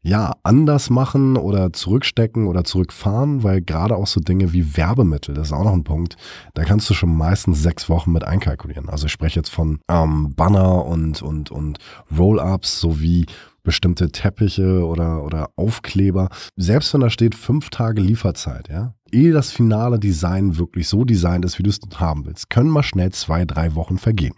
ja, 0.01 0.33
anders 0.43 0.89
machen 0.89 1.37
oder 1.37 1.73
zurückstecken 1.73 2.47
oder 2.47 2.63
zurückfahren, 2.63 3.43
weil 3.43 3.61
gerade 3.61 3.95
auch 3.95 4.07
so 4.07 4.19
Dinge 4.19 4.53
wie 4.53 4.77
Werbemittel, 4.77 5.35
das 5.35 5.47
ist 5.47 5.53
auch 5.53 5.63
noch 5.63 5.73
ein 5.73 5.83
Punkt, 5.83 6.15
da 6.53 6.63
kannst 6.63 6.89
du 6.89 6.93
schon 6.93 7.15
meistens 7.15 7.61
sechs 7.61 7.89
Wochen 7.89 8.11
mit 8.11 8.23
einkalkulieren. 8.23 8.89
Also 8.89 9.07
ich 9.07 9.11
spreche 9.11 9.39
jetzt 9.39 9.49
von 9.49 9.79
ähm, 9.89 10.33
Banner 10.35 10.85
und, 10.85 11.21
und, 11.21 11.51
und 11.51 11.79
Roll-Ups 12.17 12.79
sowie 12.79 13.25
bestimmte 13.63 14.09
Teppiche 14.11 14.85
oder, 14.85 15.23
oder 15.23 15.49
Aufkleber. 15.57 16.29
Selbst 16.55 16.93
wenn 16.93 17.01
da 17.01 17.09
steht 17.09 17.35
fünf 17.35 17.69
Tage 17.69 18.01
Lieferzeit, 18.01 18.69
ja, 18.69 18.93
ehe 19.11 19.31
das 19.31 19.51
finale 19.51 19.99
Design 19.99 20.57
wirklich 20.57 20.87
so 20.87 21.03
designt 21.03 21.45
ist, 21.45 21.59
wie 21.59 21.63
du 21.63 21.69
es 21.69 21.79
haben 21.95 22.25
willst, 22.25 22.49
können 22.49 22.69
mal 22.69 22.83
schnell 22.83 23.11
zwei, 23.11 23.45
drei 23.45 23.75
Wochen 23.75 23.97
vergehen. 23.97 24.33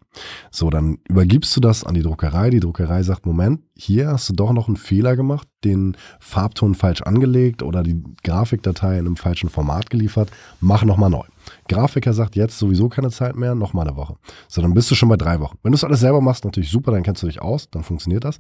So, 0.52 0.70
dann 0.70 0.98
übergibst 1.08 1.56
du 1.56 1.62
das 1.62 1.84
an 1.84 1.94
die 1.94 2.02
Druckerei. 2.02 2.50
Die 2.50 2.60
Druckerei 2.60 3.04
sagt, 3.04 3.26
Moment, 3.26 3.62
hier 3.76 4.10
hast 4.10 4.30
du 4.30 4.34
doch 4.34 4.54
noch 4.54 4.68
einen 4.68 4.78
Fehler 4.78 5.16
gemacht, 5.16 5.48
den 5.64 5.96
Farbton 6.20 6.76
falsch 6.76 7.02
angelegt 7.02 7.64
oder 7.64 7.84
die 7.84 8.04
Grafikdatei 8.24 8.94
in 8.94 9.06
einem 9.06 9.16
falschen 9.16 9.50
Format 9.50 9.90
geliefert. 9.90 10.32
Mach 10.60 10.84
nochmal 10.84 11.10
neu. 11.10 11.26
Grafiker 11.68 12.14
sagt 12.14 12.36
jetzt 12.36 12.60
sowieso 12.60 12.90
keine 12.90 13.10
Zeit 13.10 13.36
mehr, 13.36 13.56
nochmal 13.56 13.88
eine 13.88 13.98
Woche. 13.98 14.16
So, 14.48 14.62
dann 14.62 14.74
bist 14.74 14.92
du 14.92 14.96
schon 14.96 15.10
bei 15.10 15.18
drei 15.18 15.40
Wochen. 15.40 15.58
Wenn 15.64 15.72
du 15.72 15.76
es 15.76 15.84
alles 15.84 16.00
selber 16.00 16.22
machst, 16.22 16.46
natürlich 16.46 16.70
super, 16.70 16.92
dann 16.92 17.04
kennst 17.04 17.24
du 17.24 17.28
dich 17.28 17.42
aus, 17.42 17.70
dann 17.70 17.84
funktioniert 17.84 18.24
das. 18.24 18.38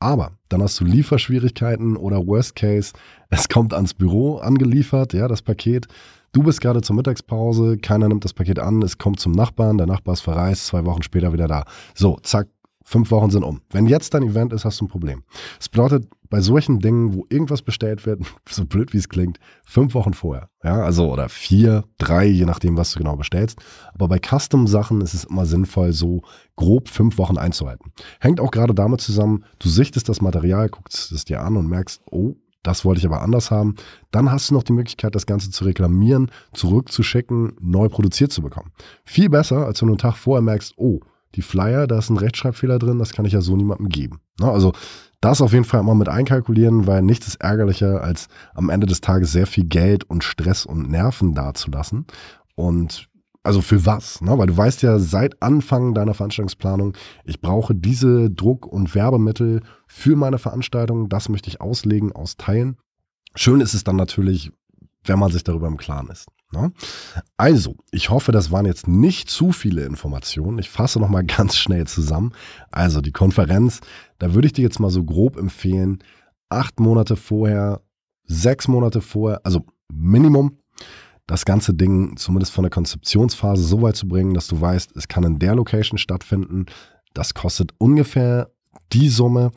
Aber 0.00 0.32
dann 0.48 0.62
hast 0.62 0.78
du 0.80 0.84
Lieferschwierigkeiten 0.84 1.96
oder 1.96 2.26
Worst 2.26 2.54
Case, 2.54 2.92
es 3.30 3.48
kommt 3.48 3.74
ans 3.74 3.94
Büro 3.94 4.36
angeliefert, 4.36 5.12
ja, 5.12 5.28
das 5.28 5.42
Paket. 5.42 5.86
Du 6.32 6.42
bist 6.42 6.60
gerade 6.60 6.82
zur 6.82 6.94
Mittagspause, 6.94 7.78
keiner 7.78 8.08
nimmt 8.08 8.24
das 8.24 8.34
Paket 8.34 8.58
an, 8.58 8.82
es 8.82 8.98
kommt 8.98 9.18
zum 9.18 9.32
Nachbarn, 9.32 9.78
der 9.78 9.86
Nachbar 9.86 10.12
ist 10.12 10.20
verreist, 10.20 10.66
zwei 10.66 10.84
Wochen 10.84 11.02
später 11.02 11.32
wieder 11.32 11.48
da. 11.48 11.64
So, 11.94 12.18
zack, 12.22 12.48
fünf 12.88 13.10
Wochen 13.10 13.30
sind 13.30 13.42
um. 13.42 13.60
Wenn 13.70 13.86
jetzt 13.86 14.14
dein 14.14 14.22
Event 14.22 14.54
ist, 14.54 14.64
hast 14.64 14.80
du 14.80 14.86
ein 14.86 14.88
Problem. 14.88 15.22
Das 15.58 15.68
bedeutet, 15.68 16.08
bei 16.30 16.40
solchen 16.40 16.78
Dingen, 16.78 17.12
wo 17.12 17.26
irgendwas 17.28 17.60
bestellt 17.60 18.06
wird, 18.06 18.22
so 18.48 18.64
blöd 18.64 18.94
wie 18.94 18.96
es 18.96 19.10
klingt, 19.10 19.38
fünf 19.62 19.92
Wochen 19.92 20.14
vorher. 20.14 20.48
Ja, 20.64 20.82
also 20.82 21.12
oder 21.12 21.28
vier, 21.28 21.84
drei, 21.98 22.24
je 22.24 22.46
nachdem, 22.46 22.78
was 22.78 22.92
du 22.92 22.98
genau 22.98 23.16
bestellst. 23.16 23.58
Aber 23.92 24.08
bei 24.08 24.18
Custom-Sachen 24.18 25.02
ist 25.02 25.12
es 25.12 25.24
immer 25.24 25.44
sinnvoll, 25.44 25.92
so 25.92 26.22
grob 26.56 26.88
fünf 26.88 27.18
Wochen 27.18 27.36
einzuhalten. 27.36 27.92
Hängt 28.20 28.40
auch 28.40 28.50
gerade 28.50 28.74
damit 28.74 29.02
zusammen, 29.02 29.44
du 29.58 29.68
sichtest 29.68 30.08
das 30.08 30.22
Material, 30.22 30.70
guckst 30.70 31.12
es 31.12 31.26
dir 31.26 31.42
an 31.42 31.58
und 31.58 31.68
merkst, 31.68 32.00
oh, 32.10 32.36
das 32.62 32.86
wollte 32.86 33.00
ich 33.00 33.06
aber 33.06 33.20
anders 33.20 33.50
haben. 33.50 33.76
Dann 34.10 34.32
hast 34.32 34.48
du 34.48 34.54
noch 34.54 34.62
die 34.62 34.72
Möglichkeit, 34.72 35.14
das 35.14 35.26
Ganze 35.26 35.50
zu 35.50 35.64
reklamieren, 35.64 36.30
zurückzuschicken, 36.54 37.52
neu 37.60 37.90
produziert 37.90 38.32
zu 38.32 38.40
bekommen. 38.40 38.72
Viel 39.04 39.28
besser, 39.28 39.66
als 39.66 39.82
wenn 39.82 39.88
du 39.88 39.92
einen 39.92 39.98
Tag 39.98 40.16
vorher 40.16 40.42
merkst, 40.42 40.74
oh, 40.76 41.00
die 41.34 41.42
Flyer, 41.42 41.86
da 41.86 41.98
ist 41.98 42.10
ein 42.10 42.16
Rechtschreibfehler 42.16 42.78
drin, 42.78 42.98
das 42.98 43.12
kann 43.12 43.24
ich 43.24 43.32
ja 43.32 43.40
so 43.40 43.56
niemandem 43.56 43.88
geben. 43.88 44.20
Ne, 44.40 44.50
also 44.50 44.72
das 45.20 45.40
auf 45.40 45.52
jeden 45.52 45.64
Fall 45.64 45.80
immer 45.80 45.94
mit 45.94 46.08
einkalkulieren, 46.08 46.86
weil 46.86 47.02
nichts 47.02 47.26
ist 47.26 47.40
ärgerlicher, 47.40 48.02
als 48.02 48.28
am 48.54 48.70
Ende 48.70 48.86
des 48.86 49.00
Tages 49.00 49.32
sehr 49.32 49.46
viel 49.46 49.64
Geld 49.64 50.04
und 50.04 50.22
Stress 50.22 50.64
und 50.64 50.88
Nerven 50.90 51.34
dazulassen. 51.34 52.06
Und 52.54 53.08
also 53.42 53.62
für 53.62 53.84
was? 53.86 54.20
Ne? 54.20 54.36
Weil 54.38 54.46
du 54.46 54.56
weißt 54.56 54.82
ja 54.82 54.98
seit 54.98 55.42
Anfang 55.42 55.94
deiner 55.94 56.14
Veranstaltungsplanung, 56.14 56.94
ich 57.24 57.40
brauche 57.40 57.74
diese 57.74 58.30
Druck- 58.30 58.66
und 58.66 58.94
Werbemittel 58.94 59.62
für 59.86 60.16
meine 60.16 60.38
Veranstaltung, 60.38 61.08
das 61.08 61.28
möchte 61.28 61.48
ich 61.48 61.60
auslegen, 61.60 62.12
austeilen. 62.12 62.76
Schön 63.34 63.60
ist 63.60 63.74
es 63.74 63.84
dann 63.84 63.96
natürlich, 63.96 64.52
wenn 65.04 65.18
man 65.18 65.32
sich 65.32 65.44
darüber 65.44 65.66
im 65.66 65.78
Klaren 65.78 66.10
ist. 66.10 66.26
Ne? 66.52 66.72
Also, 67.36 67.76
ich 67.90 68.10
hoffe, 68.10 68.32
das 68.32 68.50
waren 68.50 68.64
jetzt 68.64 68.88
nicht 68.88 69.28
zu 69.28 69.52
viele 69.52 69.84
Informationen. 69.84 70.58
Ich 70.58 70.70
fasse 70.70 70.98
nochmal 70.98 71.24
ganz 71.26 71.56
schnell 71.56 71.86
zusammen. 71.86 72.32
Also, 72.70 73.00
die 73.00 73.12
Konferenz, 73.12 73.80
da 74.18 74.34
würde 74.34 74.46
ich 74.46 74.52
dir 74.52 74.62
jetzt 74.62 74.80
mal 74.80 74.90
so 74.90 75.04
grob 75.04 75.36
empfehlen, 75.36 75.98
acht 76.48 76.80
Monate 76.80 77.16
vorher, 77.16 77.82
sechs 78.24 78.68
Monate 78.68 79.00
vorher, 79.00 79.40
also 79.44 79.66
Minimum, 79.88 80.58
das 81.26 81.44
ganze 81.44 81.74
Ding 81.74 82.16
zumindest 82.16 82.52
von 82.52 82.62
der 82.62 82.70
Konzeptionsphase 82.70 83.62
so 83.62 83.82
weit 83.82 83.96
zu 83.96 84.08
bringen, 84.08 84.32
dass 84.32 84.46
du 84.48 84.60
weißt, 84.60 84.96
es 84.96 85.08
kann 85.08 85.24
in 85.24 85.38
der 85.38 85.54
Location 85.54 85.98
stattfinden. 85.98 86.66
Das 87.12 87.34
kostet 87.34 87.72
ungefähr 87.78 88.50
die 88.92 89.10
Summe, 89.10 89.50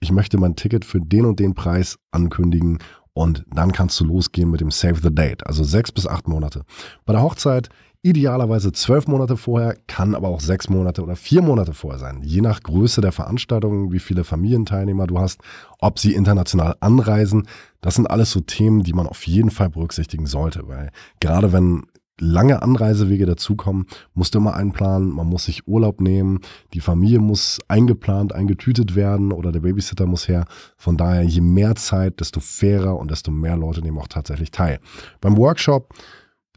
ich 0.00 0.12
möchte 0.12 0.38
mein 0.38 0.56
Ticket 0.56 0.86
für 0.86 1.00
den 1.00 1.26
und 1.26 1.38
den 1.38 1.54
Preis 1.54 1.98
ankündigen 2.10 2.78
und 3.12 3.44
dann 3.52 3.72
kannst 3.72 3.98
du 4.00 4.04
losgehen 4.04 4.50
mit 4.50 4.60
dem 4.60 4.70
Save 4.70 5.00
the 5.02 5.14
Date, 5.14 5.46
also 5.46 5.64
sechs 5.64 5.92
bis 5.92 6.06
acht 6.06 6.28
Monate. 6.28 6.62
Bei 7.04 7.12
der 7.12 7.22
Hochzeit 7.22 7.68
idealerweise 8.02 8.72
zwölf 8.72 9.06
Monate 9.08 9.36
vorher, 9.36 9.76
kann 9.86 10.14
aber 10.14 10.28
auch 10.28 10.40
sechs 10.40 10.70
Monate 10.70 11.02
oder 11.02 11.16
vier 11.16 11.42
Monate 11.42 11.74
vorher 11.74 11.98
sein, 11.98 12.22
je 12.22 12.40
nach 12.40 12.62
Größe 12.62 13.00
der 13.00 13.12
Veranstaltung, 13.12 13.92
wie 13.92 13.98
viele 13.98 14.24
Familienteilnehmer 14.24 15.06
du 15.06 15.18
hast, 15.18 15.40
ob 15.80 15.98
sie 15.98 16.14
international 16.14 16.76
anreisen. 16.80 17.46
Das 17.82 17.96
sind 17.96 18.06
alles 18.06 18.30
so 18.30 18.40
Themen, 18.40 18.82
die 18.82 18.94
man 18.94 19.06
auf 19.06 19.26
jeden 19.26 19.50
Fall 19.50 19.68
berücksichtigen 19.68 20.26
sollte, 20.26 20.66
weil 20.66 20.90
gerade 21.20 21.52
wenn 21.52 21.84
lange 22.20 22.62
Anreisewege 22.62 23.26
dazukommen, 23.26 23.86
musst 24.14 24.34
du 24.34 24.38
immer 24.38 24.54
einplanen, 24.54 25.10
man 25.10 25.26
muss 25.26 25.44
sich 25.44 25.66
Urlaub 25.66 26.00
nehmen, 26.00 26.40
die 26.74 26.80
Familie 26.80 27.18
muss 27.18 27.58
eingeplant, 27.68 28.34
eingetütet 28.34 28.94
werden 28.94 29.32
oder 29.32 29.52
der 29.52 29.60
Babysitter 29.60 30.06
muss 30.06 30.28
her. 30.28 30.44
Von 30.76 30.96
daher, 30.96 31.22
je 31.22 31.40
mehr 31.40 31.74
Zeit, 31.74 32.20
desto 32.20 32.40
fairer 32.40 32.98
und 32.98 33.10
desto 33.10 33.30
mehr 33.30 33.56
Leute 33.56 33.80
nehmen 33.80 33.98
auch 33.98 34.08
tatsächlich 34.08 34.50
teil. 34.50 34.78
Beim 35.20 35.36
Workshop 35.36 35.94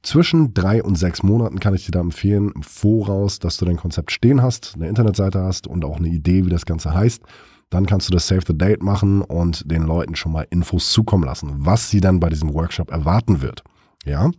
zwischen 0.03 0.53
drei 0.53 0.83
und 0.83 0.95
sechs 0.97 1.23
Monaten 1.23 1.59
kann 1.59 1.73
ich 1.73 1.85
dir 1.85 1.91
da 1.91 2.01
empfehlen, 2.01 2.51
im 2.53 2.61
Voraus, 2.63 3.39
dass 3.39 3.57
du 3.57 3.65
dein 3.65 3.77
Konzept 3.77 4.11
stehen 4.11 4.41
hast, 4.41 4.73
eine 4.75 4.89
Internetseite 4.89 5.41
hast 5.41 5.65
und 5.65 5.85
auch 5.85 5.97
eine 5.97 6.09
Idee, 6.09 6.45
wie 6.45 6.49
das 6.49 6.65
Ganze 6.65 6.93
heißt. 6.93 7.23
Dann 7.69 7.85
kannst 7.87 8.07
du 8.07 8.13
das 8.13 8.27
Save 8.27 8.41
the 8.45 8.57
Date 8.57 8.83
machen 8.83 9.21
und 9.21 9.71
den 9.71 9.83
Leuten 9.83 10.15
schon 10.15 10.31
mal 10.31 10.45
Infos 10.51 10.91
zukommen 10.91 11.23
lassen, 11.23 11.53
was 11.55 11.89
sie 11.89 12.01
dann 12.01 12.19
bei 12.19 12.29
diesem 12.29 12.53
Workshop 12.53 12.91
erwarten 12.91 13.41
wird. 13.41 13.63
Ja, 14.05 14.29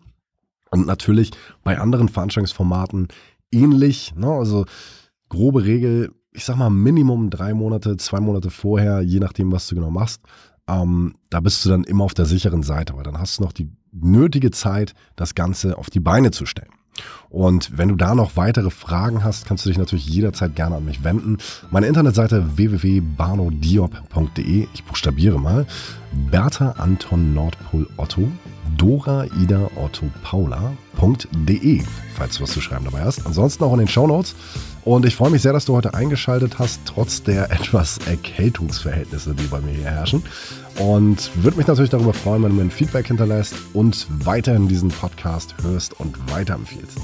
und 0.75 0.87
natürlich 0.87 1.31
bei 1.63 1.79
anderen 1.79 2.09
Veranstaltungsformaten 2.09 3.09
ähnlich. 3.53 4.15
Ne? 4.17 4.27
Also 4.27 4.67
grobe 5.29 5.65
Regel, 5.65 6.13
ich 6.33 6.45
sag 6.45 6.57
mal 6.57 6.71
Minimum 6.71 7.31
drei 7.31 7.55
Monate, 7.55 7.97
zwei 7.97 8.21
Monate 8.21 8.51
vorher, 8.51 9.01
je 9.01 9.21
nachdem, 9.21 9.53
was 9.53 9.69
du 9.69 9.77
genau 9.77 9.91
machst. 9.91 10.21
Ähm, 10.67 11.15
da 11.31 11.41
bist 11.41 11.65
du 11.65 11.69
dann 11.69 11.85
immer 11.85 12.05
auf 12.05 12.15
der 12.15 12.27
sicheren 12.27 12.63
Seite, 12.63 12.97
weil 12.97 13.05
dann 13.05 13.19
hast 13.19 13.39
du 13.39 13.45
noch 13.45 13.53
die 13.53 13.71
nötige 13.93 14.51
Zeit, 14.51 14.95
das 15.15 15.35
Ganze 15.35 15.79
auf 15.79 15.91
die 15.91 16.01
Beine 16.01 16.33
zu 16.33 16.47
stellen. 16.47 16.71
Und 17.29 17.77
wenn 17.77 17.89
du 17.89 17.97
da 17.97 18.15
noch 18.15 18.37
weitere 18.37 18.71
Fragen 18.71 19.25
hast, 19.25 19.47
kannst 19.47 19.65
du 19.65 19.69
dich 19.69 19.79
natürlich 19.79 20.07
jederzeit 20.07 20.55
gerne 20.57 20.77
an 20.77 20.85
mich 20.85 21.05
wenden. 21.05 21.39
Meine 21.71 21.87
Internetseite 21.87 22.57
www.barnodiop.de, 22.57 24.69
ich 24.73 24.85
buchstabiere 24.85 25.39
mal, 25.39 25.67
Bertha 26.31 26.77
Anton 26.79 27.35
Nordpol 27.35 27.89
Otto 27.97 28.31
Dora 28.77 29.27
Ida 29.41 29.71
Otto 29.77 30.11
Paula.de, 30.23 31.83
falls 32.15 32.37
du 32.37 32.43
was 32.43 32.53
zu 32.53 32.61
schreiben 32.61 32.85
dabei 32.85 33.03
hast. 33.03 33.27
Ansonsten 33.27 33.65
auch 33.65 33.73
in 33.73 33.81
den 33.81 33.89
Show 33.89 34.07
Notes. 34.07 34.35
Und 34.85 35.07
ich 35.07 35.17
freue 35.17 35.31
mich 35.31 35.43
sehr, 35.43 35.53
dass 35.53 35.65
du 35.65 35.75
heute 35.75 35.95
eingeschaltet 35.95 36.59
hast, 36.59 36.81
trotz 36.85 37.23
der 37.23 37.51
etwas 37.51 37.99
Erkältungsverhältnisse, 38.07 39.35
die 39.35 39.47
bei 39.47 39.61
mir 39.61 39.73
hier 39.73 39.91
herrschen. 39.91 40.23
Und 40.79 41.31
würde 41.43 41.57
mich 41.57 41.67
natürlich 41.67 41.91
darüber 41.91 42.13
freuen, 42.13 42.43
wenn 42.43 42.51
du 42.51 42.57
mir 42.57 42.63
ein 42.63 42.71
Feedback 42.71 43.07
hinterlässt 43.07 43.55
und 43.73 44.07
weiterhin 44.11 44.69
diesen 44.69 44.91
Podcast 44.91 45.55
hörst 45.63 45.99
und 46.01 46.33
weiterempfiehlst. 46.33 46.99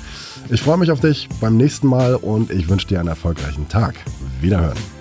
Ich 0.50 0.62
freue 0.62 0.78
mich 0.78 0.90
auf 0.90 1.00
dich 1.00 1.28
beim 1.40 1.56
nächsten 1.56 1.86
Mal 1.86 2.16
und 2.16 2.50
ich 2.50 2.68
wünsche 2.68 2.88
dir 2.88 2.98
einen 2.98 3.08
erfolgreichen 3.08 3.68
Tag. 3.68 3.94
Wiederhören. 4.40 4.99